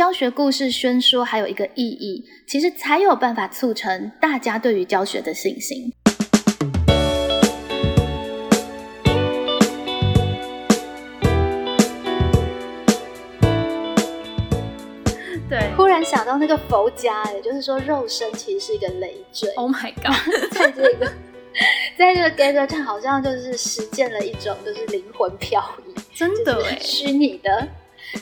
[0.00, 5.92] 教学故事宣说还有一个意义，其实才有办法促成大家对于教学的信心。
[15.46, 20.16] 对忽然想到那个佛家，也就是说肉身其实是一个累赘，，Oh my god，
[20.56, 21.12] 在这个
[21.98, 27.68] 在这个 gather time 好像就是实践了一种就是灵魂漂移，真的哎，就是虚拟的。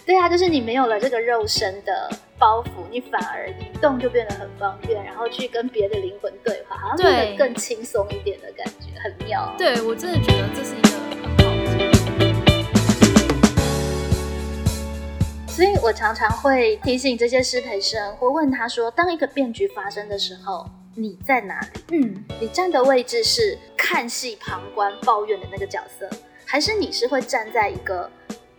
[0.05, 9.55] 对啊，就是你没有了这个肉身的包袱，你反而移动就变得很方便，然后去跟别的灵魂对话，好像变得更轻松一点的感觉，很妙。
[9.57, 11.89] 对我真的觉得这是一个很好的经验。
[15.49, 21.67] 所以我常常会提醒这些师培生，或问他说：当一个变局发生的时候，你在哪里？
[21.99, 26.09] 嗯，你站的位置是看戏旁观抱怨的那个角色，
[26.45, 28.09] 还是你是会站在一个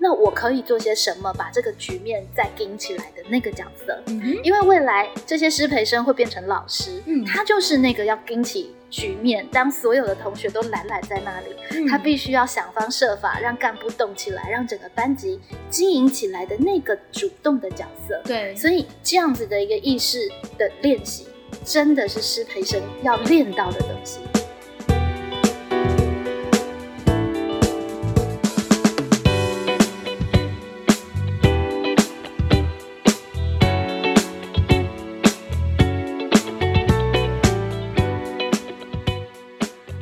[0.02, 4.02] 那我可以做些什么把这个局面再顶起来的那个角色？
[4.08, 18.22] 嗯，因为未来这些师培生会变成老师，嗯他就是那个要顶起局面，当所有的同学都懒懒在那里，嗯他必须要想方设法让干部动起来，让整个班级经营起来的那个主动的角色。
[18.24, 21.28] 对，所以这样子的一个意识的练习，
[21.66, 24.20] 真的是师培生要练到的东西。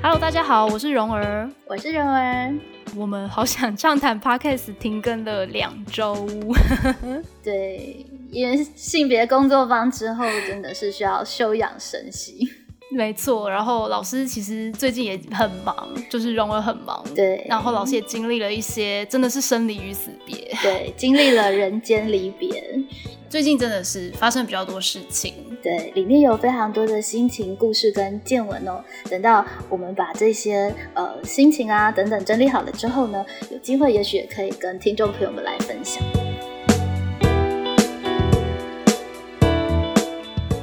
[0.09, 1.51] Hello，大家好，我是蓉儿。
[1.65, 2.57] 我是蓉儿，
[2.95, 6.25] 我们好想畅谈 Podcast 停更了两周，
[7.43, 12.47] 对，因为性别工作坊之后，真的是需要休养生息。
[12.89, 13.49] 没错。
[13.49, 22.63] 然后老师其实最近也很忙，就是蓉儿很忙，对然后老师也经历了一些真的是生离与死别，对，经历了人间离别，
[23.27, 25.33] 最近真的是发生比较多事情。
[25.67, 28.81] 对，里面有非常多的心情故事跟见闻哦。
[29.09, 36.01] 等到我们把这些呃心情啊等等整理好了之后呢，有机会也许也可以跟听众朋友们来分享。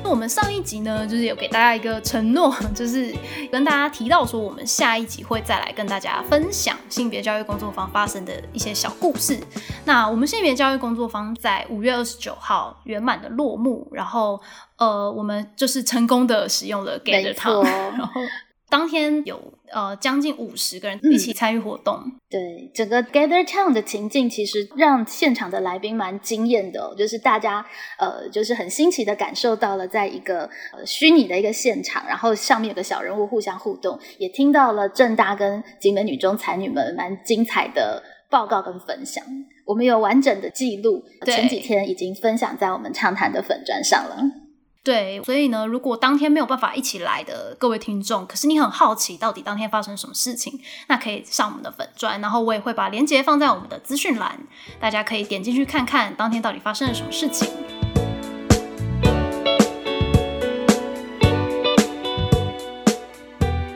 [0.05, 3.13] 我们上一集呢，就是有给大家一个承诺， 就是
[3.51, 9.37] 跟大家提到说，我们下一集会再来跟大家分享性别教育工作坊发生的一些小故事。
[9.85, 14.41] 那我们性别教育工作坊在五月二十九号圆满的落幕，然后
[14.85, 18.21] 呃，我们就是成功的使用了 Gather Town，然后
[18.69, 19.41] 当天有
[19.73, 21.99] 呃将近五十个人一起参与活动。
[22.29, 27.65] 对整个 Gather Town 的情境，其实让现场的来宾蛮惊艳的、哦，就是大家
[27.99, 39.25] 呃，就是很新奇的感受到了，在一个呃虚拟的一个现场，然后上面有个小人物互相互动，也听到了正大跟景美女中才女们蛮精彩的报告跟分享。
[39.65, 44.44] 我们有完整的记录，前几天已经分享在我们畅谈的粉砖上了。
[44.85, 54.39] 对，所以呢，如果当天没有办法一起来的各位听众，可是你很好奇到底当天发生什么事情，那可以上我们的粉砖，然后我也会把链接放在我们的资讯栏，
[54.79, 57.51] 大家可以点进去看看当天到底发生了什么事情。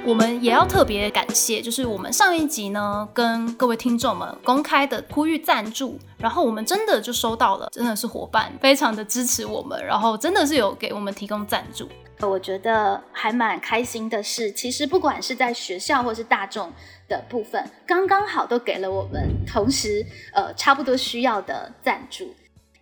[0.09, 11.87] 我们也要特别感谢，就是我们上一集呢，跟各位听众们公开的呼吁赞助，然后我们真的就收到了，真的是伙伴非常的支持我们，然后真的是有给我们提供赞助。
[12.23, 16.73] 我觉得还蛮开心的是，其实不管是在学校或是大众
[17.07, 22.35] 的部分，刚刚好都给了我们同时呃差不多需要的赞助。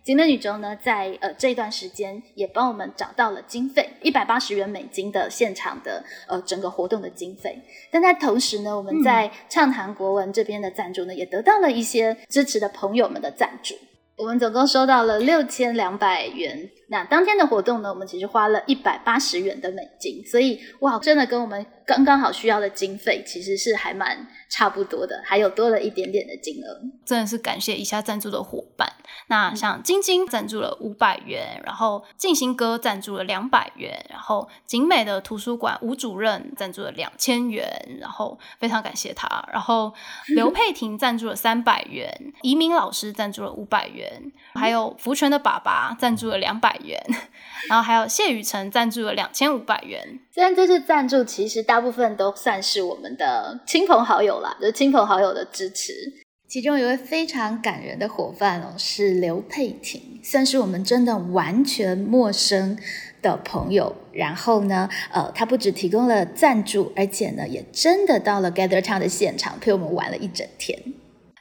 [0.07, 7.61] 景美女中呢，在呃这段时间也帮我们找到了经费，一百八十元美金的现场的呃整个活动的经费。
[7.91, 13.75] 但在同时呢，我们在畅谈国文这边的赞助呢，也得到了一些支持的朋友们的赞助。
[14.15, 16.69] 我们总共收到了六千两百元。
[16.89, 26.81] 那当天的活动呢，我们其实花了一百八十元的美金，所以哇，真的跟我们刚刚好需要的经费其实是还蛮差不多的，还有多了一点点的金额。
[27.05, 28.91] 真的是感谢以下赞助的伙伴。
[29.27, 37.67] 那像晶晶赞助了五百元，然后静心哥赞助了两百元，然后景美的图书馆吴主任赞助了两千元，
[37.99, 39.27] 然后非常感谢他。
[39.51, 39.93] 然后
[40.27, 47.01] 刘佩婷赞助了三百元，移民老师赞助了五百元，还有福泉的爸爸赞助了两百元，
[47.69, 50.19] 然后还有谢雨辰赞助了两千五百元。
[50.31, 55.93] 虽然这次赞助其实大部分都算是我们的亲朋好友啦，就是亲朋好友的支持。
[56.47, 62.77] 其中有一位非常感人的伙伴哦，是刘佩婷，算是我们真的完全陌生
[63.21, 63.93] 的朋友。
[64.13, 70.81] 然后呢，呃，他不只提供了赞助，而且呢，也真的到了 Gather Town 的现场陪我们玩了一整天。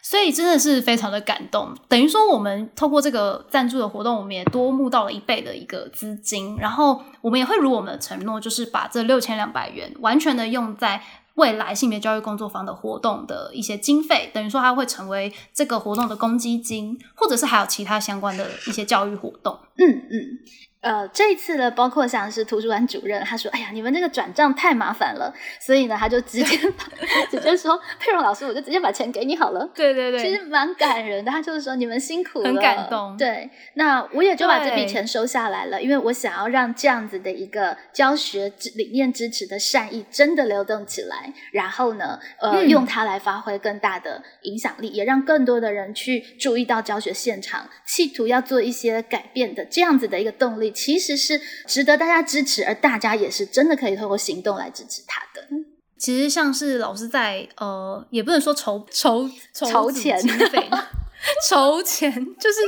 [0.02, 11.02] 所以真的是非常的感动，等于说我们透过这个赞助的活动，我们也多募到了一倍的一个资金，然后我们也会如我们的承诺，就是把这六千两百元完全的用在
[11.36, 19.58] 未来性别教育工作坊的活动的一些经费，等于说它会成为这个活动的公积金，或者是还有其他相关的一些教育活动。
[19.76, 20.38] 嗯嗯。
[20.86, 26.56] 呃，这一次呢，包括像是图书馆主任，他说：“哎呀，你们这个转账太麻烦了，所以呢，他就直接
[27.28, 31.32] 直接说，佩蓉老师，我就直接把钱给你好了。”对对对，其实蛮感人的。
[31.32, 33.16] 他就是说，你们辛苦了，很感动。
[33.16, 50.72] 对，那我也就把这笔钱收下来了，因为我想要让这样子的一个教学理念支持的善意真的流动起来，然后呢，呃，用它来发挥更大的影响力，也让更多的人去注意到教学现场，企图要做一些改变的这样子的一个动力。
[50.76, 55.49] 其实是值得大家支持，而大家也是真的可以透过行动来支持他的。
[55.96, 60.69] 其实像是老师在呃，也不能说筹筹筹钱经费，
[61.49, 62.58] 筹钱就是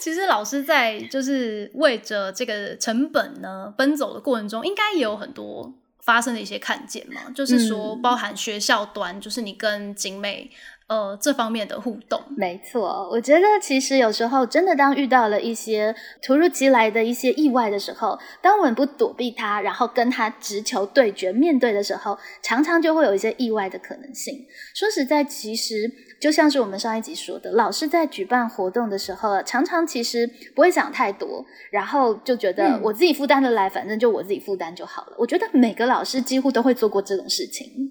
[0.00, 5.72] 其实老师在就是为着这个成本呢奔走的过程中，应该也有很多
[6.02, 7.30] 发生的一些看见嘛。
[7.32, 10.50] 就是说，包含学校端，就是你跟景美。
[10.92, 13.08] 呃，这方面的互动，没错。
[13.10, 24.44] 我觉得其实有时候真的，当遇到了一些突如其来的一些意外的时候，当我们不躲避它，然后跟它直球对决面对的时候，常常就会有一些意外的可能性。
[24.74, 25.90] 说实在，其实
[26.20, 35.16] 就像是我们上一集说的，老师在举办活动的时候，常常其实不会想太多，然后就觉得我自己负担的来，反正就我自己负担就好了。
[35.18, 37.90] 我觉得每个老师几乎都会做过这种事情。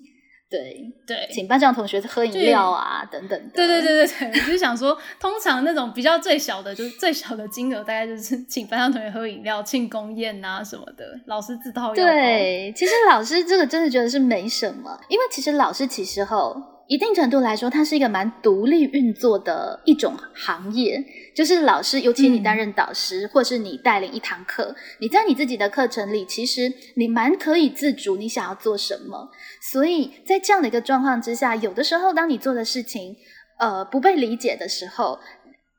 [0.51, 3.49] 对对，请班上同学喝饮料啊，等等。
[3.53, 11.17] 对对对对对，就是想说，通常那种比较最小的，就是最小的金额，大概就是 请班上同学喝饮料、庆功宴啊什么的。
[11.27, 11.95] 老师自掏腰包。
[11.95, 16.61] 对，其实老师这个真的觉得是没什么，因为其实老师其实后。
[16.91, 21.01] 一定程度来说，它是一个蛮独立运作的一种行业。
[21.33, 29.29] 就是老师，尤其你担任导师，或是你带领一堂课，你在你自己的课程里，其实你蛮可以自主，你想要做什么。
[29.71, 33.15] 所以在这样的一个状况之下，有的时候当你做的事情，
[33.57, 35.17] 呃，不被理解的时候。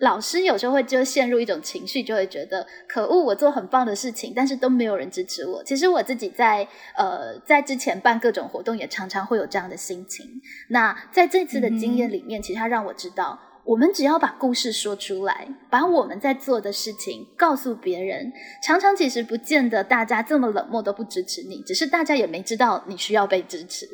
[0.02, 5.62] 老师有时候会就陷入一种情绪，就会觉得可恶，我做很棒的事情，但是都没有人支持我。
[5.62, 6.66] 其实我自己在
[6.96, 10.26] 呃在之前办各种活动，也常常会有这样的心情。
[10.70, 23.86] 那在这次的经验里面，其实他让我知道，我们只要把故事说出来，把我们在做的事情告诉别人，常常其实不见得大家这么冷漠都不支持你，只是大家也没知道你需要被支持。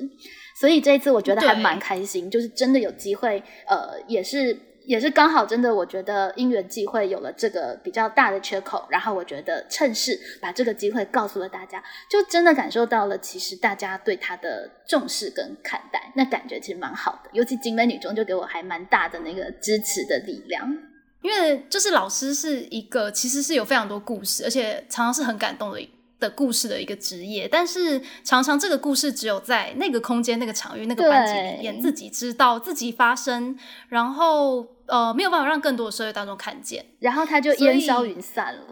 [0.59, 4.59] 所以这一次我觉得还蛮开心，就是真的有机会，呃，也是。
[4.89, 11.79] 也是刚好，真的，我觉得因缘际会有了这个比较大的缺口，然后我觉得趁势把这个机会告诉了大家，
[12.11, 17.29] 就真的感受到了，其实大家对他的重视跟看待，那感觉其实蛮好的。
[17.35, 20.67] 尤其景美女中就给我还蛮大的那个支持的力量，
[21.21, 25.87] 因为就是老师是一个其实是有非常多故事，而且常常是很感动的。
[26.21, 33.57] 的故事的一个职业，但是常常这个故事只有在那个空间、那个场域、那个班级里面自己知道、自己发生，
[33.89, 38.63] 然后呃没有办法让更多的社会当中看见，然后他就烟消云散了。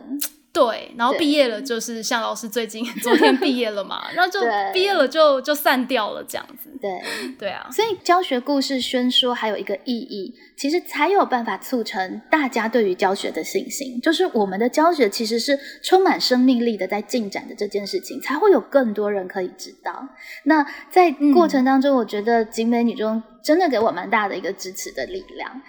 [0.57, 4.41] 对，然后毕业了就是像老师最近 昨天毕业了嘛， 然后就
[4.73, 6.71] 毕业了就就散掉了这样子。
[6.81, 6.91] 对
[7.39, 14.01] 对啊，所以教学故事宣说还有一个意义，其实才有办法促成大家对于教学的信心。
[14.01, 20.09] 就是我们的教学其实是充满生命力的，在进展的这件事情，才会有更多人可以知道。
[20.45, 25.63] 那在过程当中，我觉得景美女中真的给我蛮大的一个支持的力量。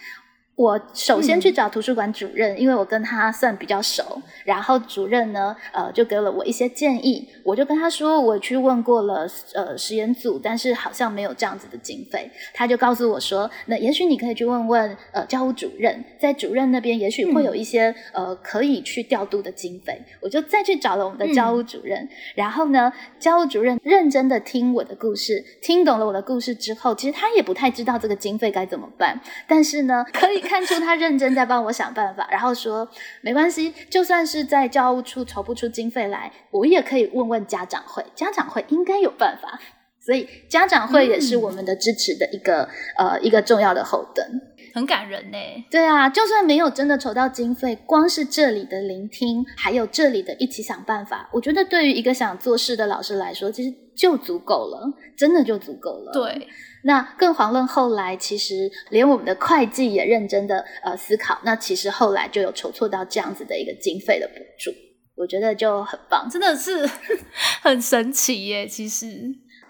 [0.58, 4.20] 我首先去找图书馆主任，因为我跟他算比较熟。
[4.44, 7.30] 然后主任呢，呃，就给了我一些建议。
[7.44, 12.28] 我就跟他说，我去问过了，呃，实验组，但是好像没有这样子的经费。
[12.56, 20.02] 他就告诉我说，那也许你可以去问问，呃，教务主任，在主任那边也许会有一些，呃，可以去调度的经费。
[20.20, 22.10] 我就再去找了我们的教务主任。
[22.34, 29.22] 然后呢，教务主任认真的听我的故事，听懂了我的故事之后，其实他也不太知道这个经费该怎么办。
[29.48, 30.42] 但是呢，可以。
[30.48, 32.88] 看出他认真在帮我想办法，然后说
[33.22, 39.60] 没关系，就算是在教务处筹不出经费来，我也可以问问家长会，家长会应该有办法。
[40.00, 44.26] 所以家长会也是我们的支持的一个呃一个重要的后盾，
[44.74, 45.38] 很感人呢。
[45.70, 56.12] 对啊，就算没有真的筹到经费，光是这里的聆听，还有这里的一起想办法，我觉得对于一个想做事的老师来说，其实就足够了，真的就足够了。
[56.14, 56.48] 对。
[56.84, 64.72] 那更遑论后来，其实连我们的会计也认真的呃思考，那其实后来就有筹措到这样子的一个经费的补助，
[65.16, 66.88] 我觉得就很棒，真的是
[67.62, 68.66] 很神奇耶。
[68.66, 69.08] 其实，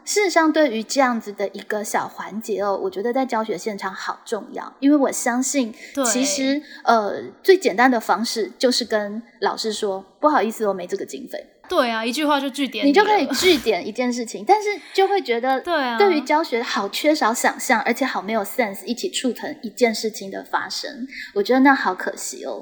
[0.05, 5.73] 事实上，对于这样子的一个小环节哦，我觉得在教学现场好重要，因为我相信，
[6.11, 11.43] 其实呃，最简单的方式就是跟老师说，不好意思，我没这个经费。
[11.69, 22.61] 对啊，一句话就据点，你就可以据点一件事情，但是就会觉得，对啊，对于教学好缺少想象，而且好没有 sense，一起触碰一件事情的发生，我觉得那好可惜哦。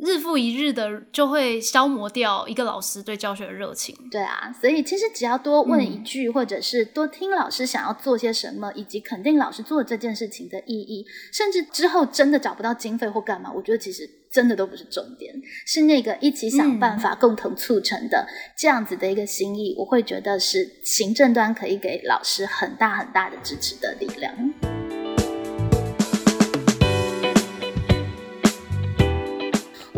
[0.00, 3.96] 日复一日的就会消磨掉一个老师对教学的热情。
[4.10, 15.34] 对啊，所以其实只要多问一句，或者是多听老师想要做些什么，以及肯定老师做这件事情的意义，甚至之后真的找不到经费或干嘛，我觉得其实真的都不是重点，
[15.66, 18.26] 是那个一起想办法、共同促成的
[18.56, 24.32] 这样子的一个心意，我会觉得是行政端可以给老师很大很大的支持的力量。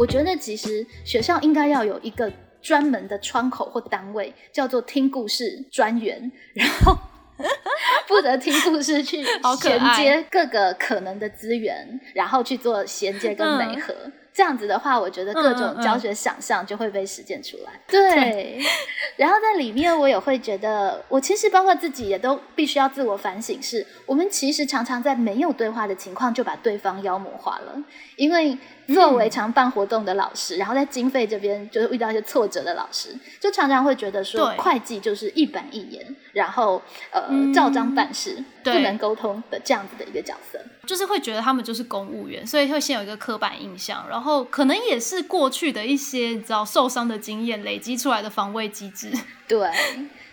[0.01, 6.97] 我觉得其实学校应该要有一个专门的窗口或单位，叫做听故事专员，然后
[8.09, 9.23] 负责听故事去
[9.61, 13.95] 衔接各个可能的资源，然后去做衔接跟媒合。
[14.33, 17.73] 这样子的话，我觉得各种教学想象就会被实践出来。
[17.87, 18.61] 对，
[19.17, 27.83] 然后在里面我也会觉得，我其实包括自己也都必须要自我反省，是我们其实常常在没有对话的情况就把对方妖魔化了，
[28.17, 28.57] 因为。
[28.91, 36.83] 作为常办活动的老师，然后在经费这边就是遇到一些挫折的老师，就常常会觉得说，会计就是一板一眼，然后
[37.13, 49.11] 呃照章办事，不能沟通的这样子的一个角色，就是会觉得他们就是公务员，所以会先有一个刻板印象，然后可能也是过去的一些你知道受伤的经验累积出来的防卫机制。
[49.49, 49.71] 对，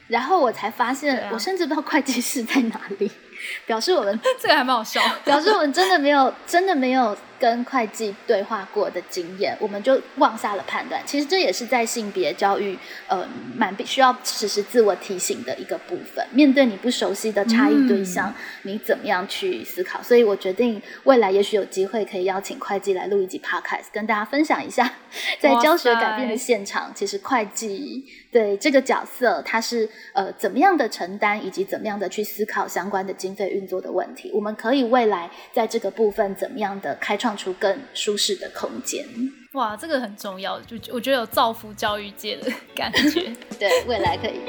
[0.08, 3.12] 然后我才发现，我甚至不知道会计师在哪里，
[3.66, 7.18] 表示我们 这个还蛮好笑，表示我们真的没有，真的没有。
[7.40, 11.02] 跟会计对话过的经验，我们就妄下了判断。
[11.06, 12.78] 其实这也是在性别教育，
[13.08, 16.26] 呃，蛮必需要实时自我提醒的一个部分。
[16.32, 20.02] 面对你不熟悉的差异对象，你怎么样去思考？
[20.02, 24.92] 所以我决定未来也许有机会可以邀请会计来录一集 podcast，跟大家分享一下，
[25.40, 34.32] 在教学改变的现场，其实会计对这个角色，他是呃怎么样的承担，以及怎么样的去思考相关的经费运作的问题。
[34.34, 37.27] 我们可以未来在这个部分怎么样的开创。
[37.28, 39.06] 创出更舒适的空间，
[39.52, 44.40] 哇，这个很重要，就我觉得有造福教育界的 感觉， 对，未来可以。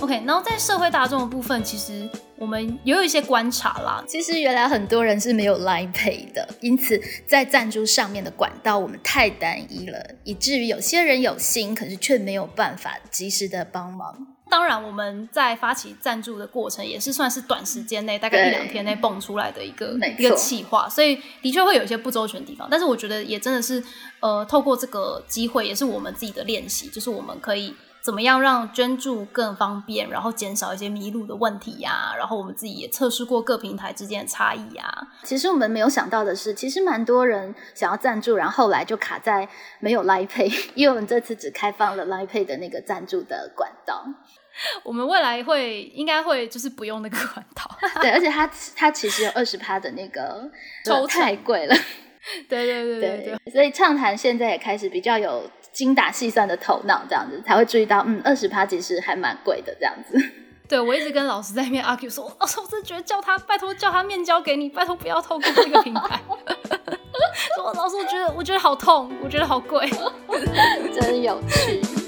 [0.00, 4.02] OK，然后在社会大众的部分，其实我们也有一些观察啦。
[4.08, 14.35] 其实原来很多人是没有 Line Pay 的，因此在赞助上面的管道我们太单一了，以至于有些人有心，可是却没有办法及时的帮忙。
[14.48, 22.68] 当然，我们在发起赞助的过程也是算是短时间内，大概一两天内蹦出来的一个一个企划，所以的确会有一些不周全的地方。
[22.70, 23.82] 但是我觉得也真的是，
[24.20, 27.74] 呃，透过这个机会，也是我们自己的练习，就是我们可以
[28.06, 32.14] 怎么样让捐助更方便，然后减少一些迷路的问题呀。
[32.16, 35.08] 然后我们自己也测试过各平台之间的差异呀。
[35.24, 39.48] 其实我们没有想到的是，其实蛮多人想要赞助，然后后来就卡在
[39.80, 44.06] 没有 Line Pay， 因为我们这次只开放了 Line Pay 的那个赞助的管道。
[44.84, 50.48] 我们未来会应该会就是不用那个管道， 对，而且它它其实有二十趴的那个
[50.84, 51.74] 抽太贵了，
[52.48, 55.42] 对对对对对，所以畅谈现在也开始比较有
[55.76, 60.18] 精打细算的头脑，这样子才会注意到，嗯，二十趴其实还蛮贵的这样子。
[60.66, 66.18] 对我一直跟老师在那边 argue 说，老师我真的觉得叫他拜托叫他面交给你，拜托不要透过这个平台。
[67.56, 69.86] 说老师我觉得我觉得好痛，我觉得好贵，
[70.98, 72.05] 真有趣。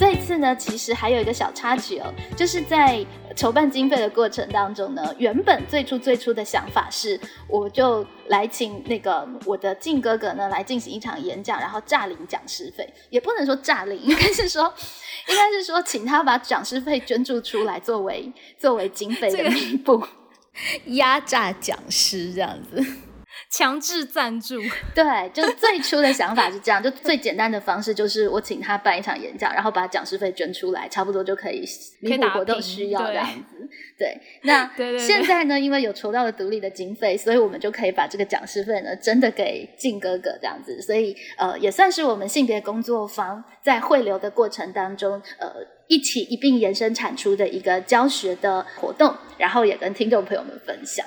[0.00, 3.04] 这次呢，其实还有一个小插曲哦，就是在
[3.36, 14.72] 筹办经费的过程当中呢，原本最初最初的想法是，我就来请那个我的靖哥哥呢来进行一场演讲，然后诈领讲师费，也不能说诈领，应该是说，
[15.28, 20.02] 应该是说请他把讲师费捐助出来，作为作为经费的弥补，
[20.86, 22.82] 压榨讲师这样子。
[23.48, 24.60] 强制赞助，
[24.94, 31.64] 对，就最初的想法是这样，就最简单的方式就是我请他办一场演讲，然后把讲师费捐出来，差不多就可以
[32.00, 33.68] 弥补活动需要这样 子。
[33.98, 45.52] 对，那现在呢，因为有筹到了独立的经费，所以我们就可以把这个讲师费呢真的给静哥哥这样子，所以呃也算是我们性别工作坊在汇流的过程当中，呃
[45.86, 51.06] 一起一并延伸产出的一个教学的活动，然后也跟听众朋友们分享。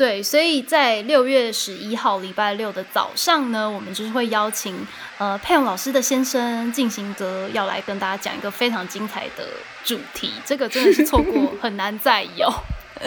[0.00, 4.74] 对，所以在六月十一号礼拜六的早上呢，我们就是会邀请
[5.18, 9.46] 呃佩蓉老师的先生进行哥要来跟大家讲一个非常精彩的
[9.84, 12.50] 主题，这个真的是错过 很难再有。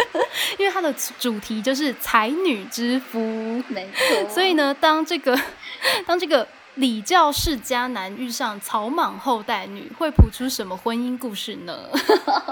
[0.59, 4.29] 因为它的主题就是才女之夫，没错。
[4.29, 5.35] 所以呢，当这个
[6.05, 11.89] 当这个礼教世家男遇上草莽后代女，会谱出什么婚姻故事呢？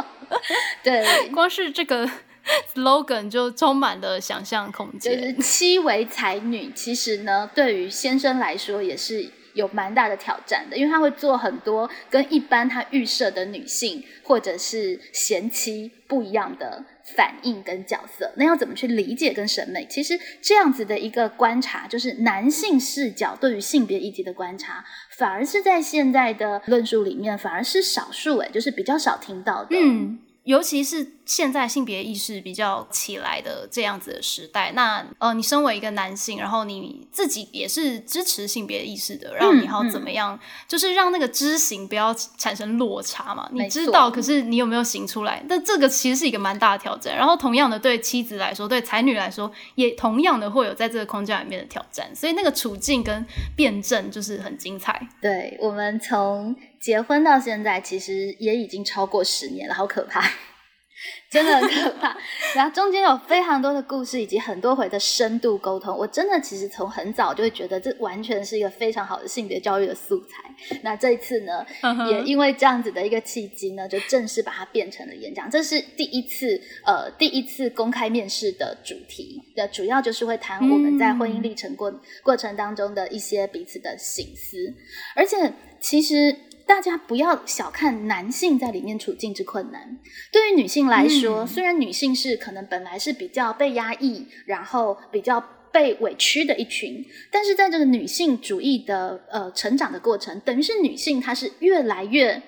[0.84, 2.10] 对，光是这个
[2.74, 5.20] slogan 就充满了想象空间。
[5.20, 9.32] 就是妻为才女，其实呢，对于先生来说也是。
[9.54, 16.82] 有蛮大的挑战的，因为他会做很多跟一般他预设的女性或者是贤妻不一样的
[17.18, 18.32] 反应跟角色。
[18.38, 19.86] 那要怎么去理解跟审美？
[19.90, 24.86] 其实这样子的一个观察，就是男性视角对于性别议题的观察，
[25.18, 29.76] 反而是在现在的论述里面反而是少数，诶，就是比较少听到的。
[29.76, 30.18] 嗯。
[30.44, 43.48] 尤其是现在性别意识比较起来的这样子的时代，那呃，你身为一个男性，然后你自己也是支持性别意识的，然后你要怎么样，就是让那个知行不要产生落差嘛？
[43.54, 45.44] 你知道，可是你有没有行出来？
[45.48, 47.16] 那这个其实是一个蛮大的挑战。
[47.16, 52.10] 然后同样的，对妻子来说，对才女来说，也同样的会有在这个框架里面的挑战。
[52.16, 53.24] 所以那个处境跟
[53.56, 55.08] 辩证就是很精彩。
[55.22, 56.56] 对我们从。
[56.82, 60.22] 结婚到现在，其实也已经超过十年了，好可怕。
[61.32, 62.16] 真的很可怕，
[62.54, 65.98] 然后中间有非常多的故事，以及很多回的深度沟通。
[65.98, 70.78] 我真的其实从很早就会觉得，这完全是一个非常好的性别教育的素材。
[70.84, 71.66] 那这一次呢，
[72.08, 75.50] 也因为这样子的一个契机呢，就正式把它变成了演讲。
[75.50, 84.72] 这是第一次，呃，第一次公开面试的主题的主要就是会谈我们在婚姻历程过过程当中的一些彼此的心思，
[85.16, 86.36] 而且其实。
[86.72, 90.00] 大家不要小看男性在里面处境之困难。
[90.32, 102.42] 对于女性来说，虽然女性是可能本来是比较被压抑，然后比较被委屈的一群，但是在这个女性主义的呃成长的过程，等于是女性她是越来越、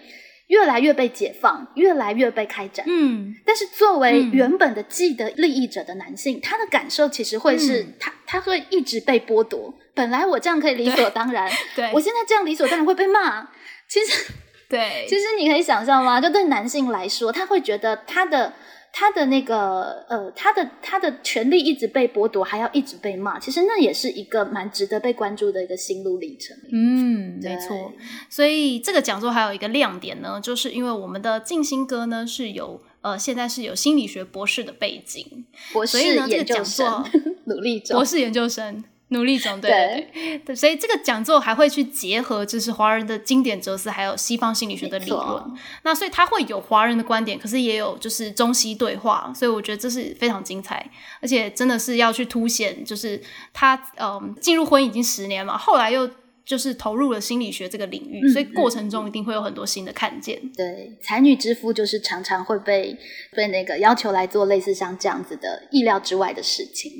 [0.48, 2.86] 越来越被解放，越来越被开展。
[2.88, 9.74] 嗯，但是作为原本的既得利益者的男性，他的感受其实会是他他会一直被剥夺。
[9.94, 13.50] 本来我这样可以理所当然， 对我现在这样理所当然会被骂。
[13.93, 14.33] 其实，
[14.67, 16.19] 对，其实你可以想象吗？
[16.19, 18.51] 就对男性来说，他会觉得他的
[18.91, 23.38] 他的那个呃，他的他的权利一直被剥夺，还要一直被骂。
[23.39, 26.58] 其实那也是一个蛮值得被关注的一个心路历程。
[26.71, 27.93] 嗯，没错。
[28.32, 37.06] 所以这个讲座还有一个亮点呢，就是因为我们的静心哥呢是有呃，现在是有心理学博士的背景，博士研究生，
[37.45, 38.84] 努力中，博士研究生。
[39.13, 39.71] 努力中，对
[40.13, 45.43] 对对，所以这个讲座还会去结合，就是华人的经典哲思，还有西方心理学的理论。
[45.84, 50.86] 那所以他会有华人的观点，可是也有就是中西对话，所以我觉得这是非常精彩，
[51.21, 53.21] 而且真的是要去凸显，就是
[53.54, 56.10] 他嗯进入婚姻已经十年嘛，后来又
[56.45, 60.38] 就是投入了心理学这个领域，所以过程中一定会有很多新的看见。
[60.58, 62.97] 对，才女之夫就是常常会被
[63.32, 66.91] 被那个要求来做类似像这样子的意料之外的事情。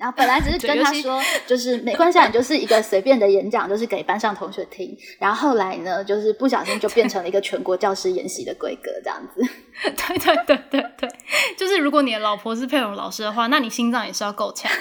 [0.00, 4.96] 然后本来只是 跟他说，就是 没关系，你就是一个随便的演讲，就是给班上同学听。
[5.18, 9.42] 然后后来呢，就是不小心就变成了一个全国教师研习的规格这样子。
[10.08, 11.10] 对对对对对，
[11.56, 14.72] 就是如果你的老婆是佩蓉老师的话，那你心脏也是要够强。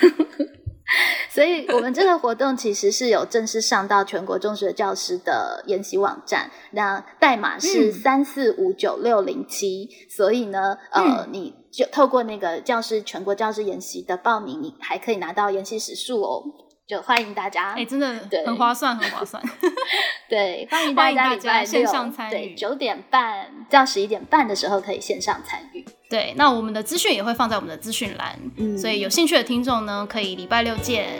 [1.30, 9.88] 所以，我们这个活动其实是有正式上到全国中学教师的研习网站，那代码是三四五九六零七。
[10.10, 16.44] 所以呢，呃，你就透过那个教师全国教师研习的报名，你还可以拿到研习时数哦。
[16.88, 18.08] 就欢迎大家，哎，真的
[18.44, 19.44] 很划算，很划算。
[20.28, 25.86] 对，欢迎大家线上参与，九点半到十一点半的时候可以线上参与。
[26.10, 28.40] 对，那我们的资讯也会放在我们的资讯栏，
[28.76, 31.20] 所以有兴趣的听众呢，可以礼拜六见。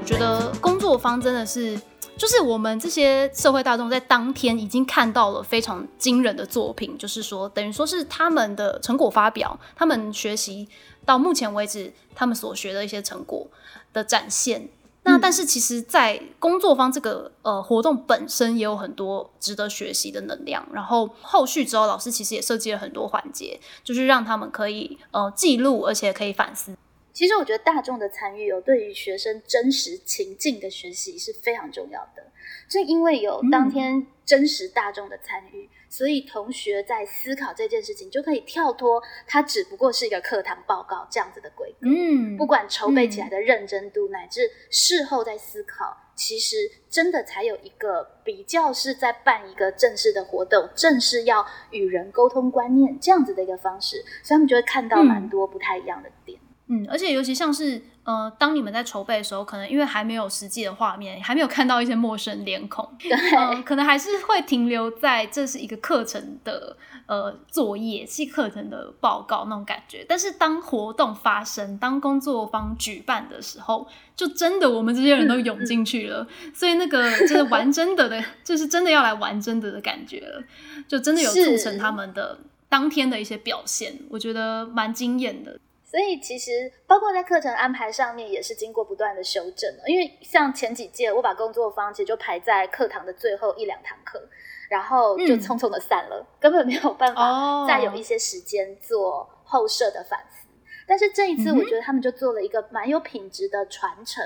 [0.00, 1.76] 我觉得工作方真的是。
[2.18, 10.68] 就是我们这些社会大众在当天已经看到了非常惊人的作品，就是说，等于说是他们的成果发表，他们学习
[11.06, 13.46] 到目前为止他们所学的一些成果
[13.92, 14.68] 的展现。
[15.04, 20.66] 那但是其实，在工作方这个呃活动本身也有很多值得学习的能量。
[20.70, 26.76] 然后后续之后，老师其实也设计了很多环节，就是让他们可以呃记录，而且可以反思。
[27.18, 32.22] 其实我觉得大众的参与有，对于学生真实情境的学习是非常重要的。
[32.68, 41.88] 正因为有当天真实大众的参与，所以同学在思考这件事情就可以跳脱，它只不过是一个课堂报告这样子的规格。
[41.88, 56.38] 嗯，不管筹备起来的认真度，乃至事后在思考，其实真的才有一个比较是在办一个正式的活动，正式要与人沟通观念这样子的一个方式，所以他们就会看到蛮多不太一样的点。
[56.40, 56.47] 嗯，
[56.88, 66.76] 而且尤其像是呃，当你们在筹备的时候，可能因为还没有实际的画面，还没有看到一些陌生脸孔， 对，嗯，可能还是会停留在这是一个课程的
[67.06, 70.04] 呃作业，是课程的报告那种感觉。
[70.06, 80.42] 但是当活动发生，当工作方举办的时候，就真的我们这些人都涌进去了，所以那个就是玩真的的，就是真的要来玩真的的感觉了，
[80.86, 85.58] 就真的有促成他们的当天的一些表现，我觉得蛮惊艳的。
[85.90, 94.20] 所以其实包括在课程安排上面也是经过不断的修正的，因为像前几届我把工作坊其实就排在课堂的最后一两堂课，
[94.68, 100.46] 然后就匆匆的散了，根本没有办法再有一些时间做后设的反思。
[100.86, 104.22] 但是这一次我觉得他们就做了一个蛮有品质的传承，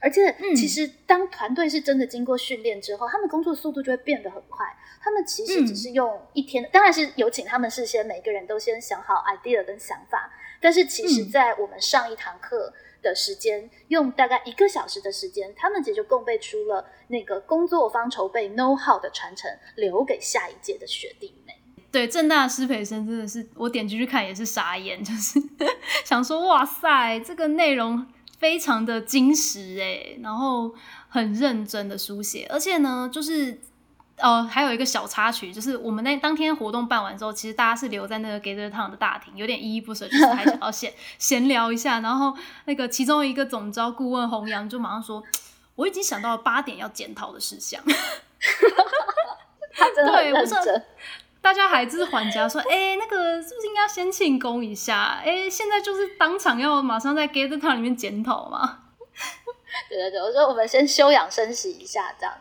[0.00, 4.66] 而且其实当团队是真的经过训练之后，他们工作速度就会变得很快。
[5.00, 10.30] 他们其实只是用一天，当然是有请他们事先每个人都先想好 idea 跟想法。
[10.64, 12.72] 但是其实，在我们上一堂课
[13.02, 21.52] 的时间，用大概一个小时的时间，他们其实就共备出了那个工作方筹备 know how 的传承，留给下一届的学弟妹。
[21.92, 25.38] 对，正大师培生真的是我点进去看也是傻眼， 就是
[26.02, 28.06] 想说哇塞，这个内容
[28.38, 30.74] 非常的精实哎，然后
[31.10, 33.60] 很认真的书写，而且呢，就是。
[34.18, 42.00] 哦，还有一个小插曲，就是我们那当天活动办完之后，其实大家是留在那个 Gather Town 的大厅，有点依依不舍，就是还想要闲 闲聊一下。
[42.00, 42.32] 然后
[42.66, 45.22] 那个其中一个总招顾问洪阳就马上说
[45.74, 47.82] ：“我已经想到了八点要检讨的事项。
[49.76, 50.84] ”他真的很认真。
[51.42, 55.20] 大家还是缓家说：“哎，那个是不是应该先庆功一下？
[55.24, 58.78] 哎，现在就是当场要马上在 Gather Town 里面检讨嘛？”
[59.90, 62.32] 对对对，我说我们先休养生息一下，这样。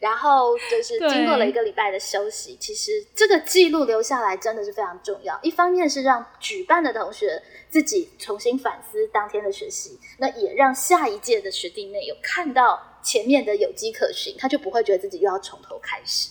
[0.00, 5.38] 然后就是经过了一个礼拜的休息，其实这个记录留下来真的是非常重要。
[5.42, 16.30] 一方面是让举办的同学自己重新反思当天的学习，那也让下一届的学弟妹有看到前面的有机可循，他就不会觉得自己又要从头开始。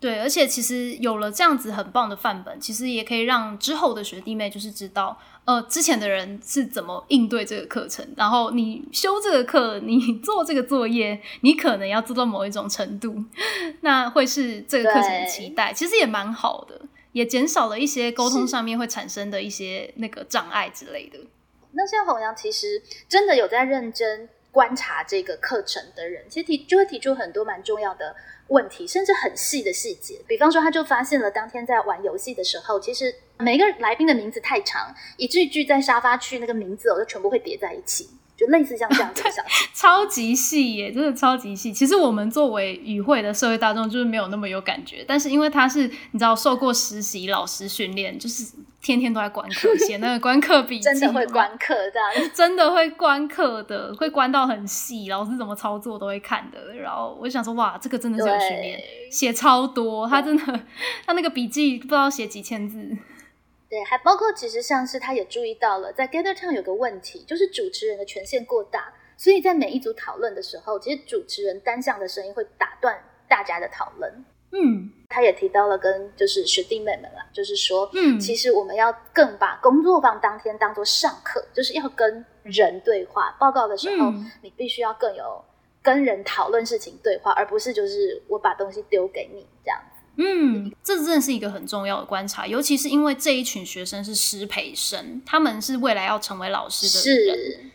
[0.00, 5.18] 对，而且其实有了这样子很棒的范本，其实也可以让之后的学弟妹就是知道。
[5.44, 8.06] 呃，之前的人是怎么应对这个课程？
[8.16, 13.22] 然后你修这个课，你做这个作业，你可能要做到某一种程度，
[13.82, 15.72] 那会是这个课程的期待。
[15.72, 16.80] 其实也蛮好的，
[17.12, 21.18] 也减少了一些沟通上面会产生的一些那个障碍之类的。
[21.72, 28.14] 那像弘扬，其实真的有在认真观察这个课程的人，其实提就会提出很多蛮重要的。
[28.48, 38.10] 问题甚至很细的细节，比方说，他就发现了当天在玩游戏的时候，其实每个来宾的名字太长，以至于聚在沙发区那个名字哦，就全部会叠在一起，
[38.44, 41.72] 就类似像这样子的小超级细耶，真的超级细。
[41.72, 48.44] 其实我们作为与会的社会大众，就是没有那么有感觉，但是因为他是你知道受过实习老师训练，就是。
[48.84, 56.74] 天天都在观课，写那个观课笔记， 真的会观课这样， 真的会观课的，会观到很细，老师怎么操作都会看的。
[56.74, 58.78] 然后我就想说，哇，这个真的是有训练，
[59.10, 60.60] 写超多，他真的，
[61.06, 62.94] 他那个笔记不知道写几千字。
[63.74, 72.96] 对，还包括其实像是他也注意到了，在 Gather Town 有个问题，就是主持人的权限过大，所以在每一组讨论的时候，其实主持人单向的声音会打断
[73.28, 74.24] 大家的讨论。
[74.52, 83.36] 嗯，他也提到了跟就是学弟妹们啦，就是说，嗯，其实我们要更把工作坊当天当做上课，就是要跟人对话。
[83.40, 85.44] 报告的时候，你必须要更有
[85.82, 89.93] 跟人讨论事情对话，而不是就是我把东西丢给你这样子。
[90.16, 97.70] 嗯，这真的是一个很重要的观察，尤其是因为这一群学生是师培生，他们是未来要成为老师的人。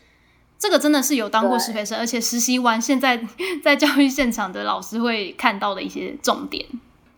[0.58, 3.26] 这个真的是有当过师培生，而且实习完现在
[3.62, 6.66] 在教育现场的老师会看到的一些重点。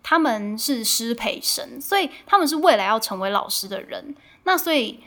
[0.05, 4.15] 他们是师培生，所以他们是未来要成为老师的人。
[4.45, 4.99] 那所以，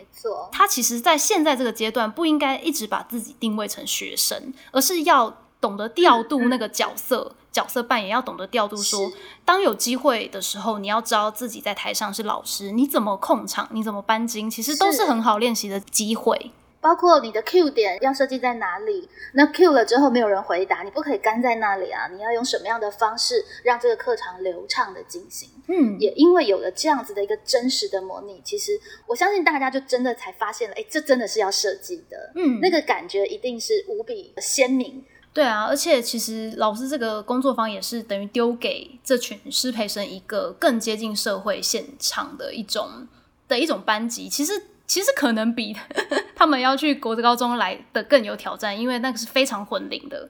[0.51, 8.77] 他其实在现在这个阶段不应该一直把自己定位成学生，而是要懂得调度那个角色，角色扮演要懂得调度。
[8.77, 9.11] 说，
[9.43, 16.51] 当有机会的时候，你要知道自己在台上是老师，你怎么控场，你怎么搬筋，其实都是很好练习的机会。
[16.81, 19.09] 包括你的 Q 点要设计在哪里？
[19.33, 22.07] 那 Q 了之后没有人回答，你不可以干在那里啊！
[22.13, 25.49] 你要用什么样的方式让这个课堂流畅的进行？
[25.67, 32.31] 嗯，也因为有了这样子的一个真实的模拟，其实我相信大家就真的才发现了，哎，这真的是要设计的。
[32.35, 35.03] 嗯，那个感觉一定是无比鲜明。
[35.35, 43.05] 对啊，而且其实老师这个工作坊也是等于丢给这群师培生一个更接近社会现场的一种
[43.47, 44.53] 的一种班级，其实。
[44.87, 45.75] 其实可能比
[46.35, 50.29] 他们要去国高中来的更有挑战，因为那个是非常混龄的。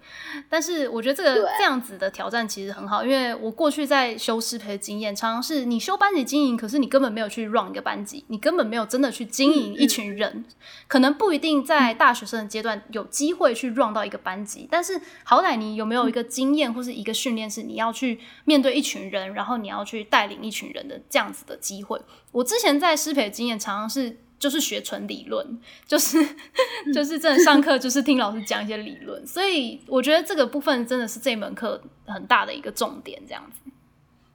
[0.49, 10.45] 但是我觉得这个这样子的挑战其实很好，因为我过去在修师培的经验，常常是你修班级经营，可是你根本没有去 run 一个班级，你根本没有真的去经营一群人，
[10.87, 14.67] 可能不一定在大学生的阶段有机会去 run 到一个班级。
[14.71, 21.99] 但是好歹你有没有一个经验或是一个训练，是你要去面对一群人，然后你要去带领一群人的这样子的机会。
[22.31, 24.19] 我之前在师培的经验常常是。
[24.37, 26.17] 就是学纯理论，就是
[26.93, 33.71] 就是真的上课就是听老师讲一些理论，所以我觉得这个部分真的是这门课很大的一个重点，这样子。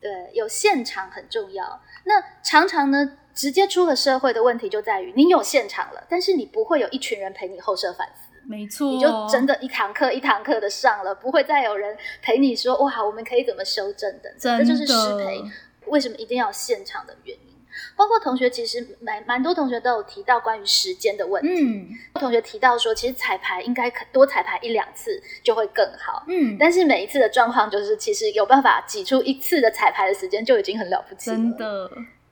[0.00, 1.82] 对，有现场很重要。
[2.04, 8.40] 那常常呢，直接出了社会的问题就在于你有现场了，但是你不会有一群人陪你后设反思。
[8.48, 14.34] 没错，你就真的一堂课一堂课的上了，不会再有人陪你说哇，我们可以怎么修正的。
[14.38, 15.44] 这就是失陪
[15.86, 17.49] 为什么一定要现场的原因。
[17.96, 21.48] 包括同学，其实蛮蛮多同学都有提到关于时间的问题。
[21.48, 26.24] 嗯，同学提到说，其实彩排应该多彩排一两次就会更好。
[26.28, 31.36] 嗯，但是每一次的状况就是，其实有办法挤出一次的彩排的时间就已经很了不起了。
[31.36, 31.90] 真的，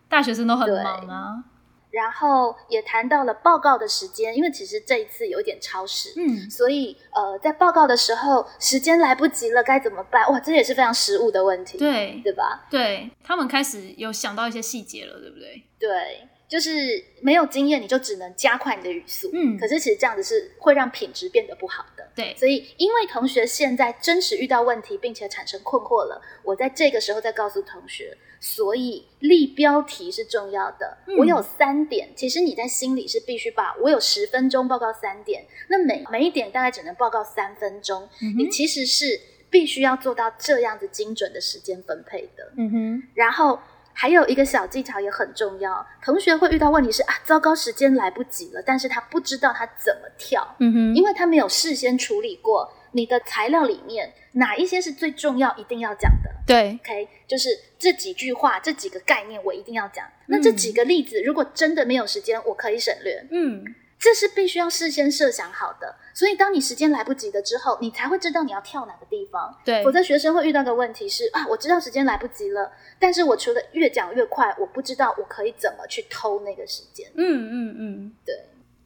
[0.09, 1.45] 大学生都很忙啊。
[1.91, 10.31] 然后也谈到了报告的时间，因为其实这一次有点超时，嗯，所以呃，在报告的时候时间来不及了，该怎么办？
[10.31, 12.67] 哇，这也是非常实务的问题，对对吧？
[12.71, 15.65] 对他们开始有想到一些细节了，对不对？
[15.79, 22.35] 对，就是没有经验，你就只能加快你的语速，嗯，可是其实这样子是会让品质变得不好的，对。
[22.37, 28.17] 所以因为同学现在真实遇到问题，并且产生困惑了，我在这个时候再告诉同学。
[28.41, 30.97] 所以立标题是重要的。
[31.19, 38.09] 我有三点，其实你在心里是必须把我有十分钟报告三点，那每每一点大概只能报告三分钟。
[38.37, 42.53] 你其实是必须要做到这样子精准的时间分配的。
[42.57, 43.03] 嗯哼。
[43.15, 43.59] 然后
[44.01, 50.55] 还有一个小技巧也很重要，同学会遇到问题是啊，糟糕，时间来不及了，但是他不知道他怎么跳。
[50.61, 50.95] 嗯哼。
[50.95, 56.31] 因为他没有事先处理过你的材料里面哪一些是最重要一定要讲的。
[56.47, 60.07] 对，OK，就是这几句话，这几个概念我一定要讲。
[60.27, 63.27] 那这几个例子，如果真的没有时间，我可以省略。
[63.33, 63.65] 嗯，
[63.99, 65.97] 这是必须要事先设想好的。
[66.15, 69.57] 所以，当你时间来不及的之后，你才会知道你要跳哪个地方。
[69.65, 77.09] 对，否则学生会遇到个问题是啊，我知道时间来不及了，但是我除了越讲越快，我不知道我可以怎么去偷那个时间。
[77.15, 78.35] 嗯嗯嗯，对，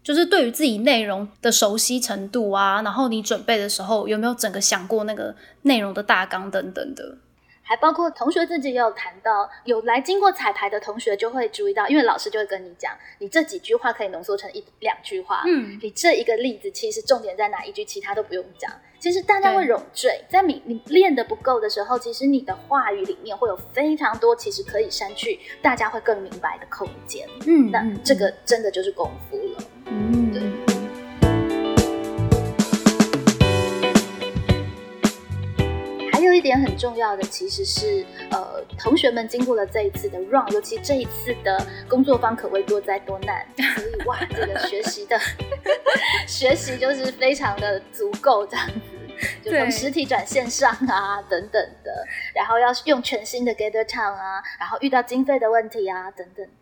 [0.02, 7.16] 就是对于自己内容的熟悉程度啊，然后你准备的时候有没有整个想过那个内容的大纲等等的。
[7.62, 15.42] 还包括同学自己也有谈到，有来经过彩排的同学就会注意到，因为老师就会跟你讲，你这几句话可以浓缩成一两句话。
[15.46, 18.70] 嗯，你这一个例子其实重点在哪一句，其他都不用讲。
[18.98, 27.28] 其实大家会冗赘，在你你练的不够的时候，其实你的话语里面会有非常多其实可以删去，大家会更明白的空间。
[27.46, 29.64] 嗯，那这个真的就是功夫了。
[29.86, 30.51] 嗯，对。
[36.42, 45.18] 点很重要的，其实是呃，同学们经过了这一次的 run，尤其这一次的工作方可谓多灾多难， 所以哇，这个学习的
[46.26, 48.80] 学习就是非常的足够这样子，
[49.42, 56.44] 就从实体转线上啊等等的，然后要用全新的 gather town 啊，然后遇到经费的问题啊等等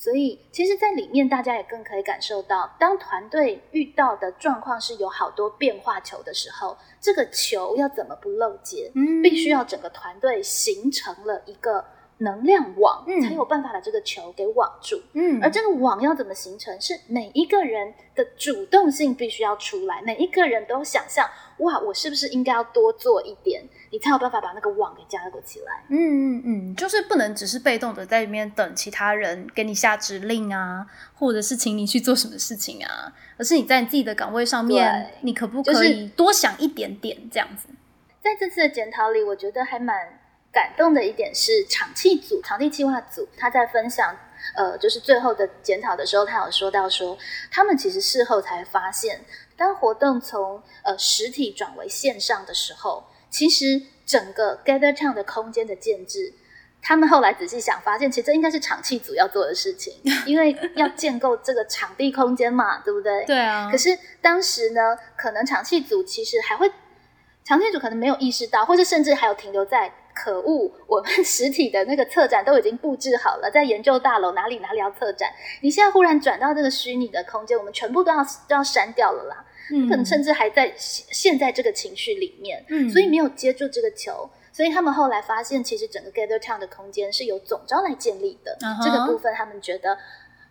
[0.00, 8.90] 所以，其实，在里面大家也更可以感受到，当团队遇到的状况是有好多变化球的时候，这个球要怎么不漏接？
[8.94, 11.84] 嗯，必须要整个团队形成了一个
[12.20, 15.00] 能量网，才有办法把这个球给网住。
[15.12, 16.80] 嗯，而这个网要怎么形成？
[16.80, 21.28] 是每一个人的主动性必须要出来，每一个人都想象，
[21.58, 23.62] 哇，我是不是应该要多做一点？
[23.90, 25.84] 你才有办法把那个网给加固起来。
[25.88, 25.98] 嗯
[26.38, 37.68] 嗯嗯，就是不能只是被动的在里面等其他人给你下指令啊，或者是请你去做什么事情啊，而是你在你自己的岗位上面，你可不可以多想一点点这样子？
[38.22, 40.19] 在这次的检讨里，我觉得还蛮
[40.52, 44.16] 感动的一点是，场气组、场地计划组他在分享，
[44.56, 47.16] 呃，就是最后的检讨的时候，他有说到说，
[47.50, 49.20] 他们其实事后才发现，
[49.56, 53.04] 当活动从呃实体转为线上的时候。
[53.32, 56.34] 其实整个 Gather Town 的空间的建制，
[56.82, 59.94] 他们后来仔细想，发现其实这应该是场气组要做的事情，
[60.26, 63.24] 因为要建构这个场地空间嘛，对不对？
[63.26, 63.70] 对啊。
[63.70, 66.68] 可是当时呢，可能场气组其实还会，
[67.44, 75.30] 场气组可能没有意识到，或者甚至还有停留在可恶，我们 实体的那个策展都已经布置好了，在研究大楼哪里哪里要策展，
[75.62, 79.44] 你现在忽然转到这个虚拟的空间，我们全部都要都要删掉了啦。
[79.72, 84.28] 嗯可能甚至还在现在这个情绪里面，嗯所以没有接住这个球。
[84.52, 88.58] 所以他们后来发现，其实整个 Gather Town 的空间是由总招来建立的。
[88.84, 89.96] 这个部分他们觉得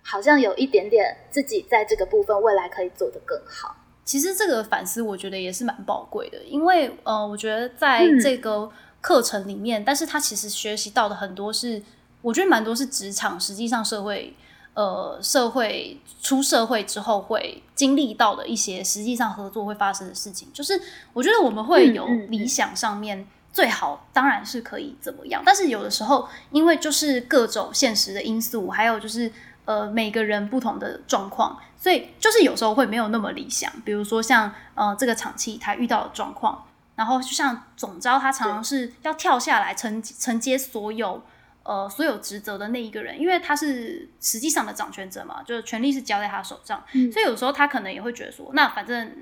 [0.02, 3.76] 好像有一点点自己在这个部分未来可以做得更好。
[4.06, 8.68] 其实这个反思，我觉得也是蛮宝贵的，因为呃，我觉得在这个
[9.02, 11.82] 课程里面，但是他其实学习到的很多是，
[12.22, 14.36] 我觉得蛮多是职场，实际上社会
[14.74, 20.48] 呃社会出社会之后会经历到的一些实际上合作会发生的事情。
[20.54, 20.80] 就是
[21.14, 29.32] 我觉得我们会有理想上面最好当然是可以怎么样，但是有的时候因为就是各种现实的因素，还有就是
[29.66, 31.58] 呃每个人不同的状况。
[31.82, 36.62] 所以就是有时候会没有那么理想，比如说像呃这个场期他遇到的状况，
[37.00, 41.24] 然后就像总招他常常是要跳下来承承接所有
[41.64, 46.84] 呃所有职责的那一个人，因为他是实际上的掌权者嘛，就是权力是交在他手上，
[47.14, 49.16] 所以有时候他可能也会觉得说，那反正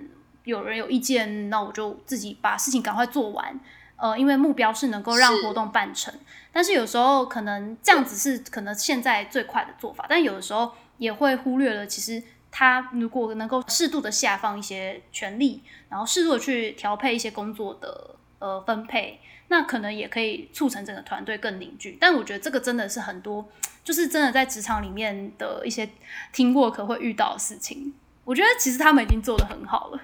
[0.44, 3.60] 有人有意见，那我就自己把事情赶快做完，
[3.98, 6.12] 呃，因为目标是能够让活动办成，
[6.52, 12.24] 但是有时候可能这样子是可能现在最快的做法，但有的时候也会忽略了其实。
[12.60, 22.00] 他如果能够适度的下放一些权利，然后适度的去调配一些工作的呃分配，那可能也可以促成整个团队更凝聚。
[22.02, 23.48] 但我觉得这个真的是很多，
[23.84, 25.88] 就是真的在职场里面的一些
[26.34, 27.94] 听过可会遇到的事情。
[28.26, 30.02] 我觉得其实他们已经做的很好了。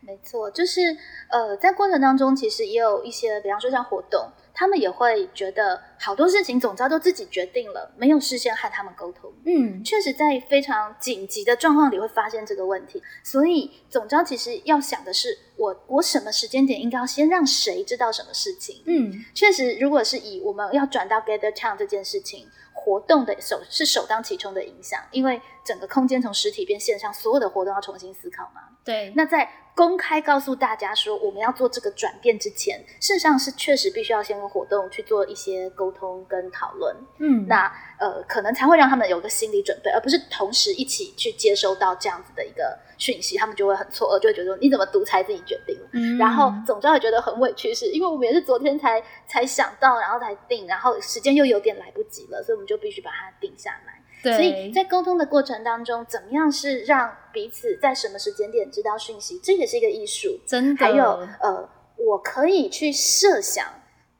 [0.00, 0.80] 没错，就是
[1.28, 4.28] 呃，在过程当中，其实也有一些，比方说像活动。
[4.54, 9.32] 他们也会觉得好多事情总招都自己决定了，没有事先和他们沟通。
[9.44, 13.02] 嗯，确实在非常紧急的状况里会发现这个问题。
[13.22, 18.82] 所以总招其实要想的是，我我什么时间点应该要先让谁知道什么事情？
[18.86, 22.48] 嗯，确实，如果是以我们要转到 Gather Town 这件事情。
[22.76, 28.60] 活动的首是首当其冲的影响，因为整个空间从实体变线上，所有的活动要重新思考嘛。
[28.84, 29.10] 对。
[29.16, 36.96] 那在公开告诉大家说我们要做这个转变之前，事实上是确实必须要先跟活动去做一些沟通跟讨论。
[37.18, 37.46] 嗯。
[37.48, 42.78] 那呃，可能才会让他们有个心理准备，而不是同时一起去接收到这样子的一个。
[42.96, 53.93] 讯息，他们就会很错愕，就会觉得你怎么独裁自己决定嗯，然后总之会觉得很委屈，是因为我们也是昨天才才想到，然后才定，然后时间又有点来不及了，所以我们就必须把它定下来。
[54.24, 60.40] 对，所以在沟通的过程当中，怎么样是让彼此在什么时间点知道讯息，这也是一个艺术。
[60.46, 61.04] 真的，还有
[61.40, 63.64] 呃，我可以去设想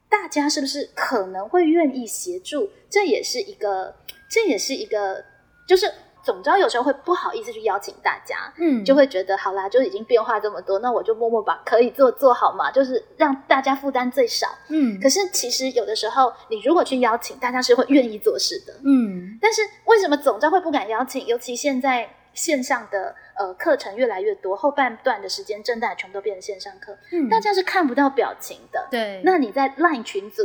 [0.09, 3.97] 大家是不是可能会愿意协助，这也是一个，
[4.31, 5.25] 这也是一个，
[5.67, 5.91] 就是。
[6.25, 14.99] 总之，有时候会不好意思去邀请大家，嗯，就会觉得好啦，就已经变化这么多，那我就默默把可以做做好嘛，就是让大家负担最少，嗯。
[15.01, 19.39] 可是其实有的时候，你如果去邀请，大家是会愿意做事的，嗯。
[19.41, 21.27] 但是为什么总招会不敢邀请？
[21.27, 29.21] 尤其现在线上的呃课程越来越多，后半段的时间正大全部都变成线上课，嗯，大家是看不到表情的，对。
[29.25, 30.43] 那你在 LINE 群组，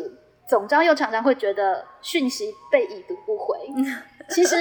[0.50, 3.56] 总招又常常会觉得讯息被已读不回。
[4.30, 4.56] 其实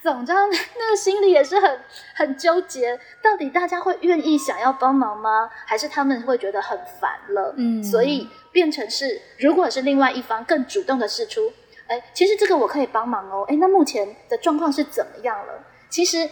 [0.00, 1.80] 总招那个心里也是很
[2.14, 5.50] 很纠结，到底大家会愿意想要帮忙吗？
[5.66, 7.52] 还是他们会觉得很烦了？
[7.56, 11.52] 嗯，所以变成是，如果是另外一方更主动的示出，
[11.88, 15.64] 哎，其实这个我可以帮忙哦，哎，那目前的状况是怎么样了？
[15.90, 16.30] 其实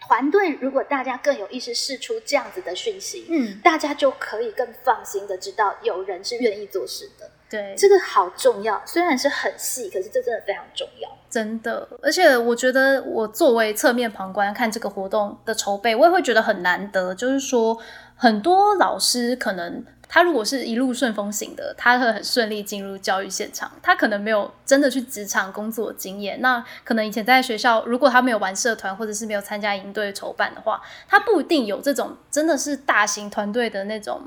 [0.00, 7.30] 团队如果大家更有意识试出这样子的讯息，嗯，大家就可以更放心的知道有人是愿意做事的。
[7.52, 11.10] 对，这个好重要，虽然是很细，可是这真的非常重要。
[11.28, 17.14] 真的，而且我觉得我作为侧面旁观看这个活动的筹备，我也会觉得很难得。
[17.14, 17.76] 就是说，
[18.16, 19.84] 很多老师可能
[20.14, 26.38] 他如果是一路顺风行的，他会很顺利进入教育现场，他可能没有真的去职场工作经验。
[26.42, 34.20] 那可能以前在学校，如果他没有玩社团或者是没有参加营队筹办的话，他不一定有这种真的是大型团队的那种。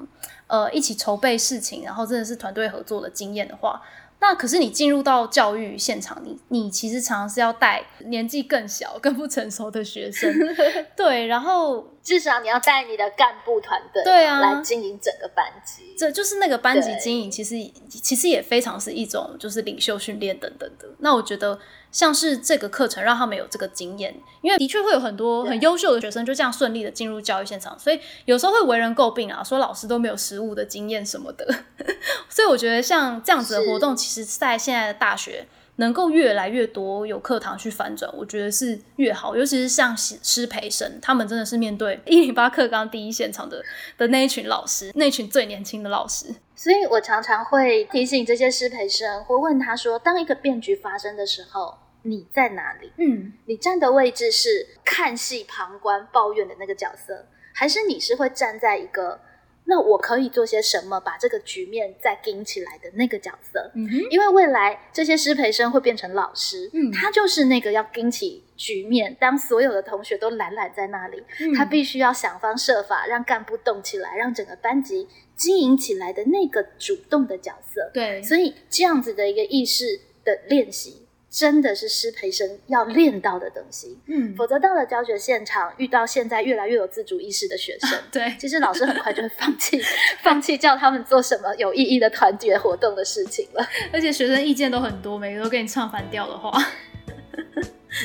[0.47, 3.81] 呃，一起筹备事情，然后真的是团队合作的经验的话，
[4.19, 10.31] 那可是你进入到教育现场，你你其实常常是要带年纪更小、更不成熟的学生，
[10.95, 17.55] 对，然后至少你要带你的干部团队，对啊，来经营整个班级，这就是那个班级经营，其实
[17.89, 20.87] 其实也非常是一种就是领袖训练等等的。
[20.99, 21.59] 那我觉得。
[21.91, 31.47] 像是这个课程让他们有这个经验，因为的确会有很多很优秀的学生就这样顺利的进入教育现场，所以有时候会为人诟病啊，说老师都没有实务的经验什么的。
[32.27, 39.35] 所以我觉得像这样子的活动，其实在现在的大学能够越来越多有课堂去反转，我觉得是越好。
[39.35, 43.63] 尤其是像师师培生，他们真的是面对一零八课纲第一现场的
[43.97, 46.27] 的那一群老师，那群最年轻的老师。
[46.55, 51.77] 所以我常常会提醒这些师培生，会问他说：当一个变局发生的时候。
[52.07, 52.91] 你在哪里？
[52.97, 59.19] 嗯，你站的位置是看戏、旁观、抱怨的那个角色，还是你是会站在一个
[59.67, 63.71] 那我可以做些什么，把这个局面再顶起来的那个角色？
[63.75, 77.89] 嗯哼，因为未来这些师培生会变成老师，嗯他就是那个要顶起局面，当所有的同学都懒懒在那里，嗯他必须要想方设法让干部动起来，让整个班级经营起来的那个主动的角色。
[77.93, 81.04] 对，所以这样子的一个意识的练习，
[81.37, 83.99] 真的是师培生要练到的东西。
[84.07, 89.81] 嗯，否则到了教学现场，遇到现在越来越有自主意识的学生， 对，其实老师很快就会放弃，
[90.23, 93.67] 放弃叫他们做什么有意义的团结活动的事情了。
[93.91, 96.57] 而且学生意见都很多，每个都跟你唱反调的话，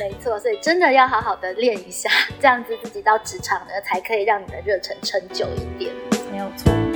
[0.00, 2.10] 没错，所以真的要好好的练一下，
[2.40, 5.92] 这样子自己到职场呢，才可以让你的热忱撑久一点。
[6.32, 6.89] 没有错。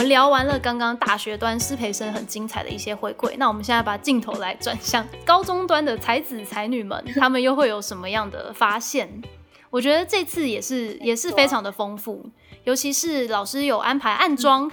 [0.00, 9.22] 们聊完了刚刚大学端师培生很精彩的一些回馈，那我们现在把镜头来转向高中端的才子才女们， 他们又会有什么样的发现？
[9.68, 12.24] 我觉得这次也是也是非常的丰富，
[12.64, 14.72] 尤其是老师有安排暗装，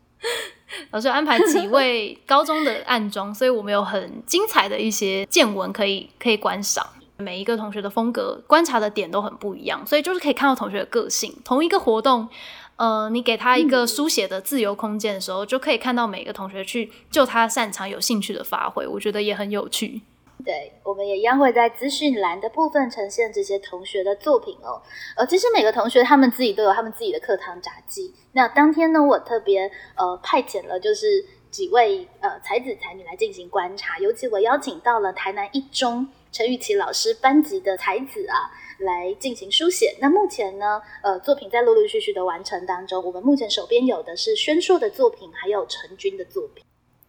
[0.90, 6.86] 老师有安排几位高中的暗装，所以我们有很精彩的一些见闻可以可以观赏。
[7.18, 11.34] 每一个同学的风格、观察的点都很不一样，所以就是可以看到同学的个性。
[11.44, 12.28] 同一个活动，
[12.76, 20.02] 呃，你给他一个书写的自由空间的时候，就可以看到每个同学去就他擅长、有兴趣的发挥，我觉得也很有趣。
[20.44, 24.80] 对，我们也一样会在资讯栏的部分呈现这些同学的作品哦。
[25.16, 28.14] 呃，其实每个同学他们自己都有他们自己的课堂杂技。
[28.32, 31.24] 那当天呢，我特别呃派遣了就是
[31.56, 38.52] 几位呃才子才女来进行观察，尤其我邀请到了台南一中陈玉琪老师班级的才子啊。
[38.80, 39.96] 来进行书写。
[40.02, 43.02] 那目前呢，呃，作品在陆陆续续的完成当中。
[43.02, 46.62] 我们目前手边有的是宣硕的作品，还有陈军的作品。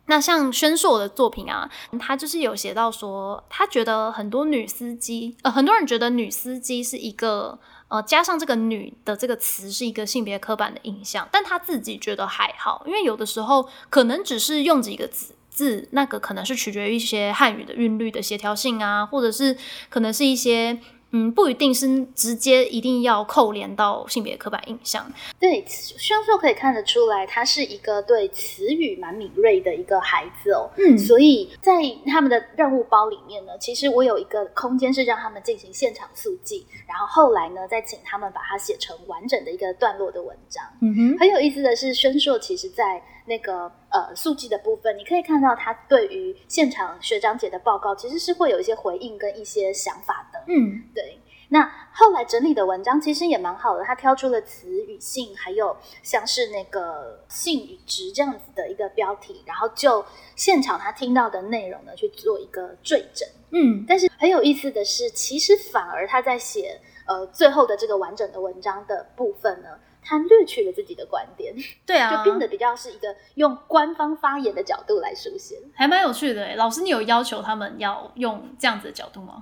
[0.05, 1.69] 那像宣硕的作品啊，
[1.99, 7.59] 他就是有写到说，他觉得很多女司机，呃，很多人觉得女司机是一个，
[7.89, 15.33] 呃，加上这个“女”的这个词是一个性别刻板的印象，但他自己觉得还好，因为有的时候可能只是用几个字。
[15.49, 19.57] 字那个可能是取决于一些汉语的韵律的协调性啊，或者是
[19.89, 20.77] 可能是一些
[21.11, 25.09] 嗯，不一定是直接一定要扣连到性别刻板印象。
[25.39, 30.69] 对，宣硕可以看得出来，他是一个对词语蛮敏锐的一个孩子哦。
[30.77, 31.73] 嗯所以在
[32.07, 40.63] 他们的任务包里面呢，其实我有一个空间是让他们进行现场速记，然后后来呢，再请他们把它写成完整的一个段落的文章。
[40.81, 50.43] 嗯哼，很有意思的是，宣硕其实在那个呃速记的部分，你可以看到他对于现场学长姐的报告，其实是会有一些回应跟一些想法的。
[50.47, 51.19] 嗯对，
[51.49, 60.03] 那后来整理的文章其实也蛮好的，他挑出了词语性，还有像是那个性与值这样子的一个标题，然后就
[60.35, 63.27] 现场他听到的内容呢去做一个赘整。
[63.51, 69.69] 嗯但是很有意思的是，其实反而他在写呃最后的这个完整的文章的部分呢，
[70.07, 71.53] 他略去了自己的观点，
[71.85, 75.57] 对啊，就变得比较是一个用官方发言的角度来书写。
[75.75, 76.55] 还蛮有趣的诶。
[76.55, 79.41] 老师，你有要求他们要用这样子的角度吗？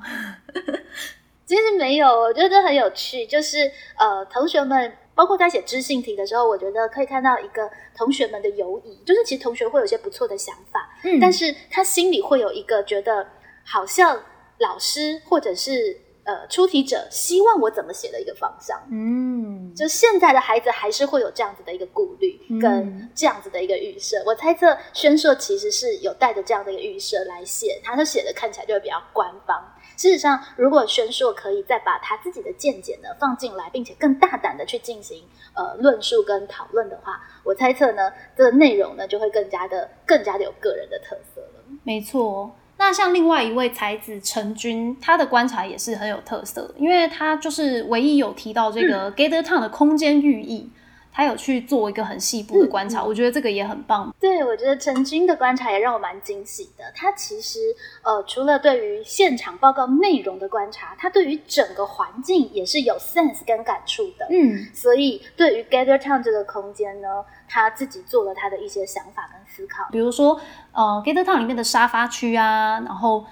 [1.46, 13.28] 其实没有，我觉得很有趣，就是呃，同学们包括在写知性题的时候，我觉得可以看到一个同学们的犹疑，就是其实同学会有一些不错的想法，嗯但是他心里会有一个觉得
[13.64, 14.24] 好像
[14.58, 18.78] 老师或者是呃出题者希望我怎么写的一个方向。
[18.92, 24.22] 嗯，就现在的孩子还是会有这样子的一个顾虑嗯跟这样子的一个预设。
[24.26, 29.72] 我猜测宣硕其实是有带着这样的一个预设来写，他就写的看起来就会比较官方。
[29.98, 35.24] 事实上，如果宣硕可以再把他自己的见解呢放进来，并且更大胆的去进行
[35.54, 41.64] 呃论述跟讨论的话，我猜测呢这个内容呢就会更加的更加的有个人的特色了。
[41.84, 42.54] 没错。
[42.78, 50.70] 那像另外一位才子陈军，他的观察也是很有特色的，因为他就是唯一有提到这个 Gather Town 的空间寓意，
[51.16, 54.14] 他有去做一个很细部的观察，我觉得这个也很棒。
[54.20, 56.84] 对，我觉得陈军的观察也让我蛮惊喜的。
[56.94, 57.60] 他其实
[58.04, 64.28] 呃，除了对于现场报告内容的观察，他对于整个环境也是有 sense 跟感触的。
[64.30, 69.88] 嗯所以对于 Gather Town 这个空间呢，他自己做了他的一些想法跟思考。
[69.94, 70.38] 比如说，
[70.74, 73.24] 呃，Gather Town 里面的沙发区啊，然后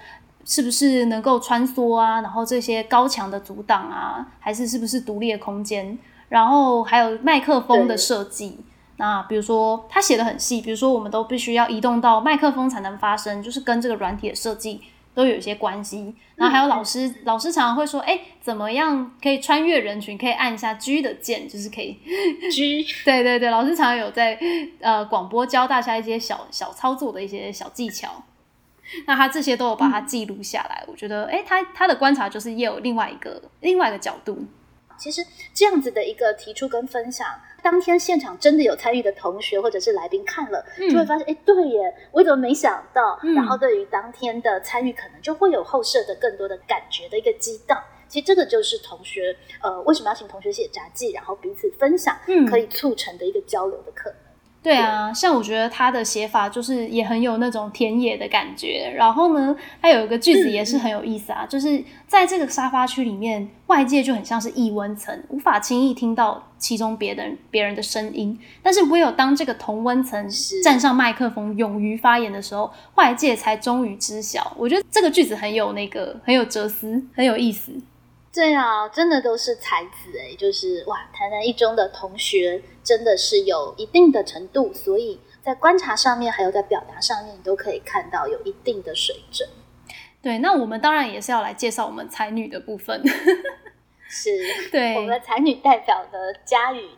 [0.46, 5.98] 是不是能够穿梭啊，然后这些高墙的阻挡啊，还是是不是独立的空间，
[6.34, 8.58] 然后还有麦克风的设计。
[8.96, 14.80] 那比如说，他写的很细，比如说我们都必须要移动到麦克风才能发声，就是跟这个软体的设计
[15.14, 16.12] 都有一些关系。
[16.34, 20.18] 然后还有老师，老师常常会说，哎，怎么样可以穿越人群？
[20.18, 22.00] 可以按一下 G 的键，就是可以
[22.50, 24.36] G 对对对，老师常常有在
[24.80, 28.24] 呃广播教大家一些小小操作的一些小技巧，
[29.06, 30.82] 那他这些都有把它记录下来。
[30.88, 34.44] 我觉得，哎，他他的观察就是也有另外一个另外一个角度。
[34.98, 37.28] 其实这样子的一个提出跟分享，
[37.62, 43.18] 当天现场真的有参与的同学或者是来宾看了，就会发现，哎，对耶，我怎么没想到？
[43.34, 47.82] 然后对于当天的参与，可能就会有后设的更多的感觉的一个激荡。
[48.06, 52.16] 其实这个就是同学，呃，为什么要请同学写札记，然后彼此分享，
[52.48, 54.18] 可以促成的一个交流的可能。
[54.64, 58.90] 对啊，像我觉得他的写法就是也很有那种田野的感觉。
[58.96, 68.38] 然后呢，他有一个句子也是很有意思啊，就是在这个沙发区里面，外界就很像是异温层，无法轻易听到其中别人别人的声音。
[68.62, 70.26] 但是唯有当这个同温层
[70.62, 74.56] 站上麦克风，勇于发言的时候，外界才终于知晓。
[74.56, 77.70] 我觉得这个句子很有那个很有哲思，很有意思。
[78.34, 89.48] 对啊，真的都是才子哎，就是哇，台南一中的同学真的是有一定的程度，所以在观察上面还有在表达上面，你都可以看到有一定的水准。
[90.20, 93.00] 对，那我们当然也是要来介绍我们才女的部分，
[94.08, 94.30] 是
[94.72, 96.90] 对我们的才女代表的佳宇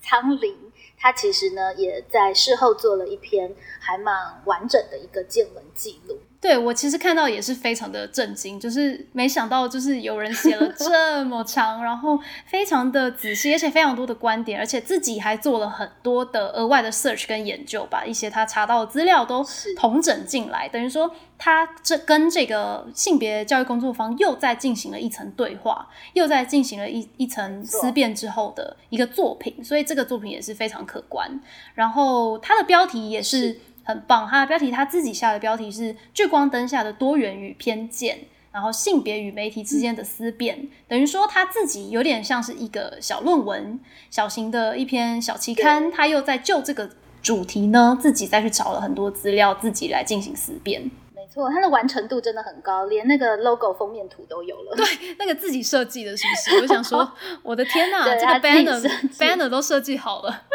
[0.00, 0.54] 苍林，
[0.96, 6.20] 她其实呢也在事后做了一篇还蛮完整的一个见闻记录。
[6.40, 19.44] 对我其实看到也是非常的震惊，就是没想到就是有人写了这么长，然后非常的仔细，而且非常多的观点，而且自己还做了很多的额外的 search 跟研究，把一些他查到的资料都
[19.76, 31.40] 统整进来，等于说他这跟这个性别教育工作坊又在进行了一层对话，又在进行了一一层思辨之后的一个作品，所以这个作品也是非常可观。
[31.74, 33.58] 然后它的标题也是。
[33.86, 38.18] 很棒，它的标题他自己下的标题是“聚光灯下的多元与偏见”，
[38.52, 43.78] 然后性别与媒体之间的思辨，等于说他自己有点像是一个小论文、
[44.10, 46.90] 小型的一篇小期刊，他又在就这个
[47.22, 50.90] 主题呢，自己再去找了很多资料，自己来进行思辨。
[51.14, 54.74] 没错，它的完成度真的很高，连那个 logo 封面图都有了。
[54.74, 54.86] 对，
[55.18, 56.62] 那个自己设计的，是不是？
[56.62, 57.12] 我想说，
[57.44, 58.80] 我的天哪，这个 banner
[59.18, 60.42] banner 都设计好了。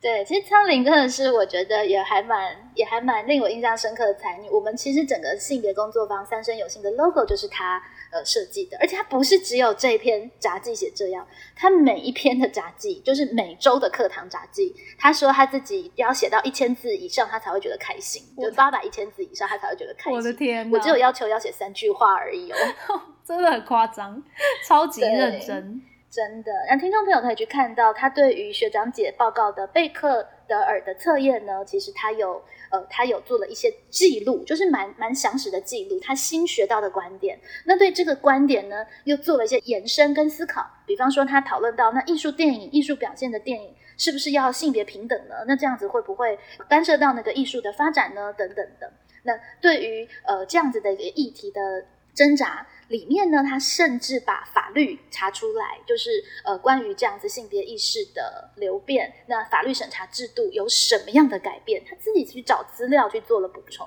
[0.00, 4.48] 对，其实苍林真的是我觉得也还蛮也还蛮令我印象深刻的才女。
[4.48, 7.82] 我们其实整个性别工作坊三生有幸的 logo 就是他
[8.12, 11.26] 呃设计的，而且他不是只有这一篇杂记写这样，
[11.56, 20.12] 他每一篇的杂记就是每周的课堂杂记，他说他自己要写到一千字以上，他才会觉得开心，就八百一千字以上他才会觉得开心。
[20.12, 22.56] 我的天，我只有要求要写三句话而已哦，
[23.26, 24.22] 真的很夸张，
[24.64, 25.82] 超级认真。
[26.10, 37.38] 真的，让听众朋友可以去看到他对于学长姐报告的贝克德尔的测验呢，其实他有呃，他有做了一些记录，就是蛮蛮详实的记录，他新学到的观点。
[37.66, 40.66] 那对这个观点呢，又做了一些延伸跟思考。
[40.86, 45.34] 比方说，他讨论到那艺术电影、艺术表现的电影是不是要性别平等呢？
[45.46, 46.38] 那这样子会不会
[46.70, 48.32] 干涉到那个艺术的发展呢？
[48.32, 48.90] 等等的。
[49.24, 51.84] 那对于呃这样子的一个议题的
[52.14, 52.66] 挣扎。
[52.88, 56.10] 里面呢，他甚至把法律查出来，就是
[56.44, 61.82] 呃，关于这样子性别意识的流变，那法律审查制度有什么样的改变？
[61.88, 63.86] 他自己去找资料去做了补充。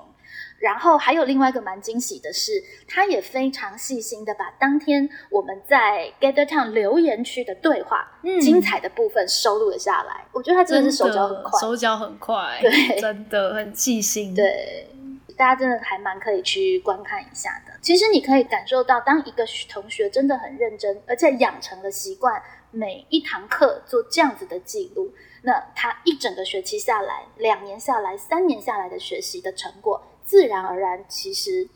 [0.58, 2.52] 然后还有另外一个蛮惊喜的是，
[2.86, 10.24] 他也非常细心的把当天我们在 Gather Town 留言区的对话，精彩的部分收录了下来。
[10.30, 14.86] 我觉得他真的是手脚很快，手脚很快，对，真的很细心，对。
[15.32, 17.72] 大家真的还蛮可以去观看一下的。
[17.80, 25.12] 其实你可以感受到，当一个同学真的很认真，而且养成了习惯，每一堂课做这样子的记录，
[25.42, 31.68] 那他一整个学期下来，两年下来，三年下来的学习的成果，自然而然，其实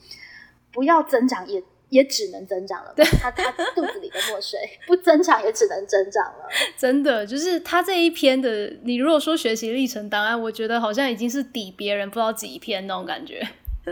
[0.72, 1.62] 不要增长也。
[1.89, 6.49] 也只能增长了，对，他他肚子里的墨水不增长也只能增长了。
[6.76, 13.47] 真的，就是他这一篇的，你如果说学习历程档案，我觉得好像已经是抵别人不知道几篇那种感觉。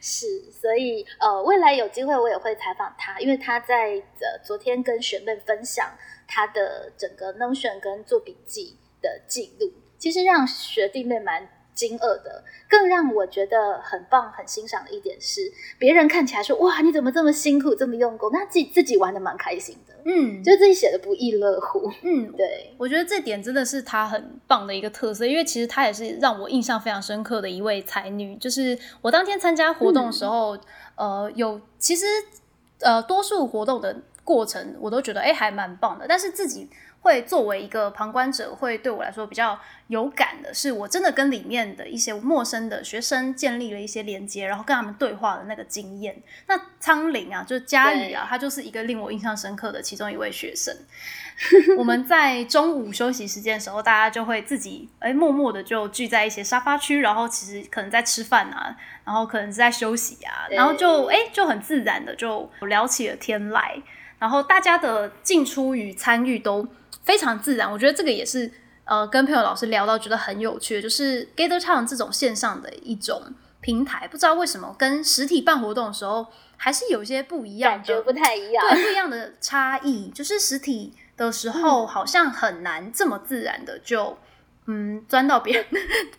[0.00, 5.90] 是，所以呃，未来有机会我也会采访他，因为他在呃昨天跟学妹分享
[6.26, 11.48] 他的整个 Notion 跟做笔记的记录，其实让学弟妹蛮。
[11.78, 15.42] 惊愕的，更让我觉得很棒、很欣赏的一点是，
[15.78, 28.34] 别人看起来说：“哇，你怎么这么辛苦、这么用功？”那自己自己玩的蛮开心的，嗯，就自己写的不亦乐乎，嗯，对，我觉得这点真的是他很棒的一个特色，因为其实他也是让我印象非常深刻的一位才女。
[28.38, 30.58] 就是我当天参加活动的时候，
[30.96, 32.06] 呃，有其实
[32.80, 36.68] 呃多数活动的过程我都觉得哎还蛮棒的，但是自己。
[37.00, 46.20] 会作为一个旁观者，会对我来说比较有感的是，我真的跟里面的一些陌生的学生建立了一些连接，然后跟他们对话的那个经验。
[46.46, 50.76] 那苍林啊，就是佳宇啊，他就是一个令我印象深刻的其中一位学生。
[51.78, 63.80] 我们在中午休息时间的时候，大家就会自己哎默默的就聚在一些沙发区，然后其实可能在吃饭啊，然后可能是在休息啊，然后就哎就很自然的就聊起了天来。
[64.18, 66.66] 然后大家的进出与参与都
[67.08, 67.72] 非常自然。
[67.72, 68.52] 我觉得这个也是
[68.84, 73.32] 呃跟朋友老师聊到觉得很有趣的，就是 Gather Town 这种线上的一种
[73.62, 76.26] 平台，不知道为什么跟实体办活动的时候
[76.58, 84.18] 还是有些不一样感觉不太一样，对不一样的差异，就是实体的时候好像很难这么自然的就。
[84.70, 85.64] 嗯，钻到别人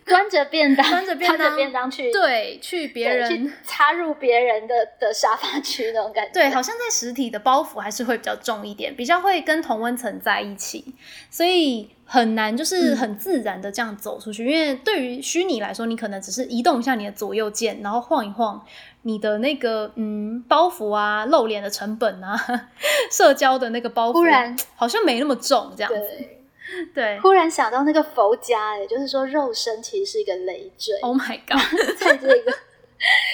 [0.04, 6.32] 端着便当，端着便 当便当去，对，去别人插入别人的的沙发区那种感觉。
[6.32, 10.84] 对，好像在实体的包袱还是会比较重一点，比较会跟同温层在一起，
[11.30, 14.44] 所以很难就是很自然的这样走出去。
[14.44, 18.60] 因为对于虚拟来说，你可能只是移动一下你的左右键，然后晃一晃
[19.02, 22.36] 你的那个嗯包袱啊，露脸的成本啊，
[23.12, 26.39] 社交的那个包袱，突然好像没那么重这样子。
[26.94, 30.98] 对，忽然想到那个佛家，也，就是说肉身其实是一个累赘。
[31.00, 31.60] Oh my god，
[31.98, 32.52] 在这个，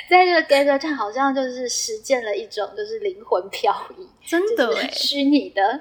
[0.09, 5.80] 在这个 gather 上，好像就是实践了一种就是灵魂漂移，真的哎，虚拟的，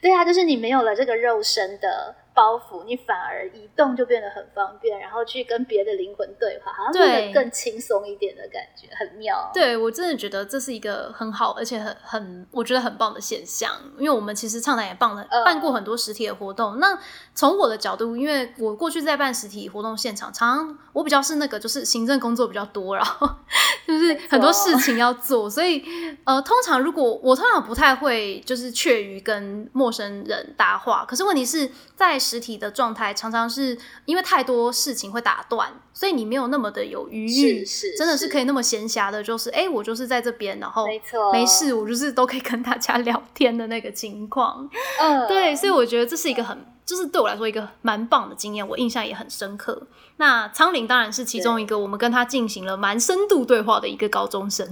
[0.00, 2.14] 对啊，就是你没有了这个肉身的。
[2.38, 9.50] 包袱，你反而移动就变得很方便，然后去跟别的灵魂对话，好像变得更轻松一点的感觉，很妙。
[9.52, 13.72] 对我真的觉得这是一个很好，而且很很我觉得很棒的现象。
[13.98, 16.78] 因为我们其实畅谈也办了办过很多实体的活动。
[16.78, 16.96] 那
[17.38, 23.28] 从我的角度，因为我过去在办实体活动现场，常常我比较是那个就是行政工作比较多，然后
[23.86, 25.82] 就是很多事情要做，所以
[26.24, 32.18] 呃，通常如果我通常不太会就是怯于跟陌生人搭话，可是问题是在。
[32.18, 37.64] 实体的状态常常是因为太多事情会打断，所以你没有那么的有余裕，
[37.96, 44.68] 真的是可以那么闲暇的，就是哎，我就是在这边，然后没错，没事，我就是都可以跟大家 聊天的那个情况。
[45.00, 46.58] 嗯，对，所以我觉得这是一个很，
[46.88, 49.86] 就是对我来说一个蛮棒的经验，我印象也很深刻。
[50.16, 54.66] 那苍林当然是其中一个，我们跟他进行了蛮深度对话的一个高中生，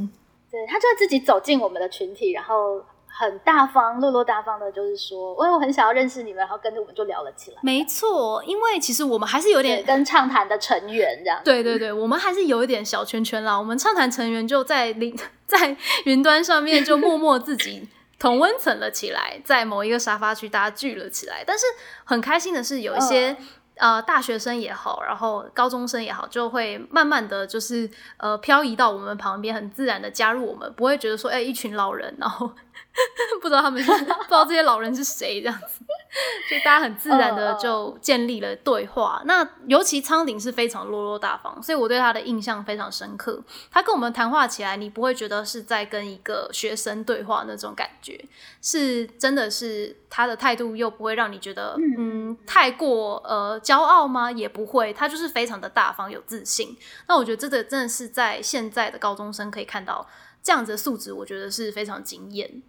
[0.50, 2.82] 对他就会自己走进我们的群体，然后。
[3.18, 7.56] 很大方，落落大方的，就是说，因为我很想要认识你们，然后跟着我们就聊了起来。
[7.62, 11.40] 没错，因为其实我们还是有点跟畅谈的成员这样。
[11.42, 13.58] 对对对，我们还是有一点小圈圈啦。
[13.58, 15.16] 我们畅谈成员就在云
[15.48, 17.88] 在云端上面就默默自己
[18.18, 21.44] 同温层了起来，在某一个沙发区大家聚了起来。
[21.46, 21.64] 但是
[22.04, 23.36] 很开心的是，有一些
[23.76, 32.50] 呃大学生也好，然后高中生也好，就会慢慢的就是呃漂移到我们旁边，很自然的加入我们，不会觉得说哎一群老人，然后。
[33.42, 35.84] 不知道他们是 不知道这些老人是谁，这样子，
[36.50, 39.20] 就大家很自然的就建立了对话。
[39.24, 43.42] 那尤其苍顶是非常落落大方，所以我对他的印象非常深刻。
[43.70, 48.24] 他跟我们谈话起来，你不会觉得是在跟一个学生对话那种感觉，
[48.62, 54.32] 是真的是他的态度又不会让你觉得嗯太过呃骄傲吗？
[54.32, 56.76] 也不会，他就是非常的大方有自信。
[57.08, 60.06] 那我觉得这个真的是在现在的高中生可以看到。
[60.46, 62.62] 这样子的素质，我觉得是非常惊艳。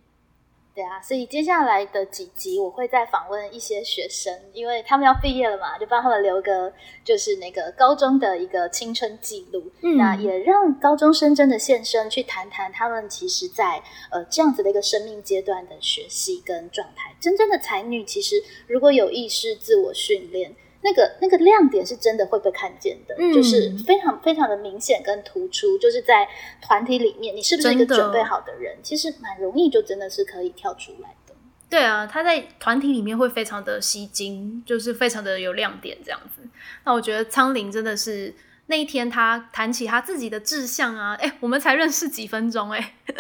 [0.74, 6.74] 对啊，所以接下来的几集我会再访问一些学生，因为他们要毕业了嘛，就帮他们留个
[7.04, 9.72] 就是那个高中的一个青春记录。
[9.84, 17.16] 嗯，那也让高中生真的现身去谈谈他们其实，在呃这样子的一个生命阶段的学习跟状态。
[17.20, 20.56] 真正的才女，其实如果有意识自我训练。
[20.82, 26.28] 那个那个亮点是真的会被看见的，就是非常非常的明显跟突出，就是在
[26.62, 31.34] 团体里面，你是不是一个准备好的人，其实蛮容易就真的是可以跳出来的。
[31.70, 36.42] 对啊，他在团体里面会非常的吸睛，就是非常的有亮点这样子。
[36.86, 38.34] 那我觉得苍林真的是。
[38.70, 42.96] 那一天，他谈起他自己的志向啊，哎，我们才认识几分钟，哎，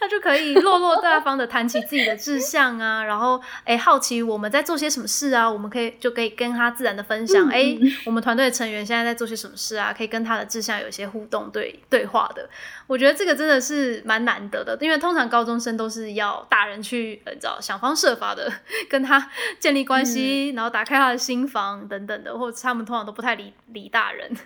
[0.00, 12.48] 他就可以落落大方的谈起自己的志向啊，然后哎，好奇我们在做些什么事啊，我们可以就可以跟他自然的分享，哎，我们团队的成员现在在做些什么事啊，可以跟他的志向有一些互动对对话的。
[12.88, 18.52] 我觉得这个真的是蛮难得的，因为通常高中生都是要大人去，你知道，想方设法的
[18.90, 24.36] 跟他建立关系，然后打开他的心房等等的，或者他们通常都不太理理大人。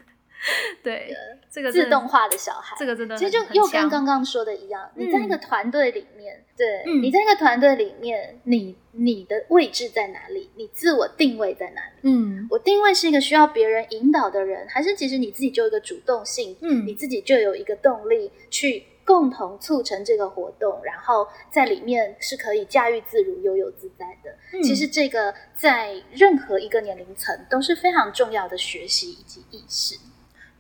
[0.83, 1.15] 对，
[1.51, 10.51] 这个自动化的小孩，这个真的其实就又跟刚刚说的一样，你在一个团队里面，对，你在一个团队里面，你你的位置在哪里？
[10.57, 11.93] 你自我定位在哪里？
[12.03, 16.57] 嗯，我定位是一个需要别人引导的人，还是其实你自己就有一个主动性？
[16.63, 24.35] 嗯，你自己就有一个动力去共同促成这个活动，然后在里面是可以驾驭自如、悠悠自在的。
[24.63, 29.97] 其实这个在任何一个年龄层都是非常重要的学习以及意识。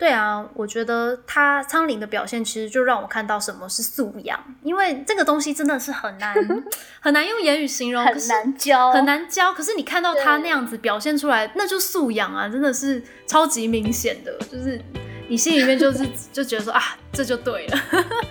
[0.00, 6.34] 对啊，我觉得他苍林的表现其实就让我看到什么是素养，因为这个东西真的是很难
[7.00, 9.52] 很难用言语形容，很难教，很难教。
[9.52, 14.80] 可是你看到他那样子表现出来，那就素养啊，真的是超级明显的，就是
[15.28, 16.82] 你心里面就是就觉得说啊，
[17.12, 17.78] 这就对了。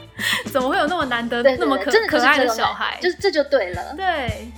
[0.51, 2.97] 怎么会有那么难得、那么可可爱的小孩？
[2.99, 3.93] 就是这就对了。
[3.95, 4.51] 对。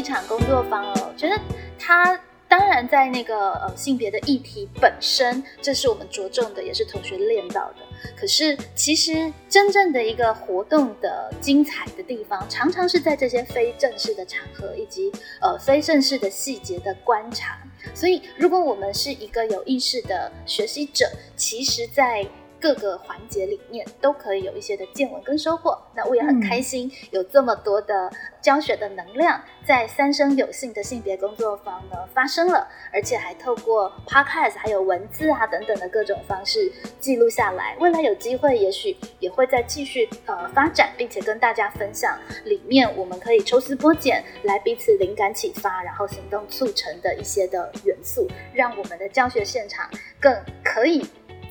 [0.00, 1.38] 一场工作坊哦，我觉得
[1.78, 7.76] 他当然在那个呃性别的议题本身，这是我们着重的，也是同学练到的。
[8.18, 17.58] 可是其实真正的一个活动的精彩的地方，常常是在这些非正式的场合以及呃非正式的细节的观察。
[17.94, 22.26] 所以，如果我们是一个有意识的学习者，其实在
[22.60, 25.78] 各个环节里面都可以有一些的见闻跟收获。
[25.94, 37.76] 那我也很开心，有这么多的教学的能量在三生有幸的性别工作坊呢发生了，而且还透过 podcast 还有文字啊等等的各种方式记录下来。
[37.80, 49.88] 未来有机会，也许也会再继续呃发展，并且跟大家分享里面我们可以抽丝剥茧，来彼此灵感启发，然后行动促成的一些的元素，让我们的教学现场
[50.20, 51.06] 更可以。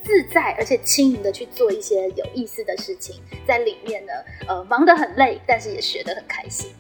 [0.10, 4.12] 自在而且轻盈的去做一些有意思的事情，在里面呢，
[4.47, 6.72] 呃，忙得很累，但是也学得很开心。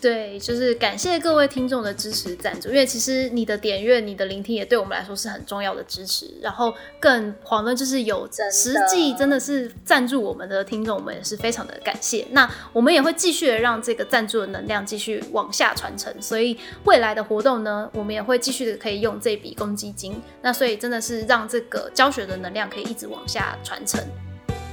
[0.00, 6.32] 对，就是感谢各位听众的支持赞助，因为其实你的点阅、你的聆听也对我们来说是很重要的支持。
[6.40, 12.26] 然后更遑论就是有实际真的是赞助我们的听众，我们也是非常的感谢。
[12.30, 20.20] 那我们也会继续的让这个赞助的能量继续往下传承，所以未来的活动呢，我们也会继续的可以用这笔公积金。
[20.42, 24.00] 那所以真的是让这个教学的能量可以一直往下传承。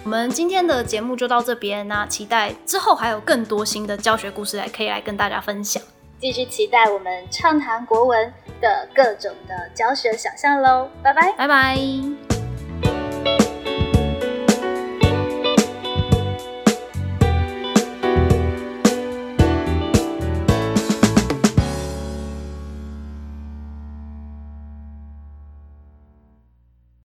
[0.06, 5.82] 我们今天的节目就到这边，那期待之后还有更多新的教学故事来可以来跟大家分享。
[6.20, 8.32] 继续期待我们畅谈国文
[8.62, 11.32] 的各种的教学想象喽，拜拜。
[11.36, 12.35] 拜拜。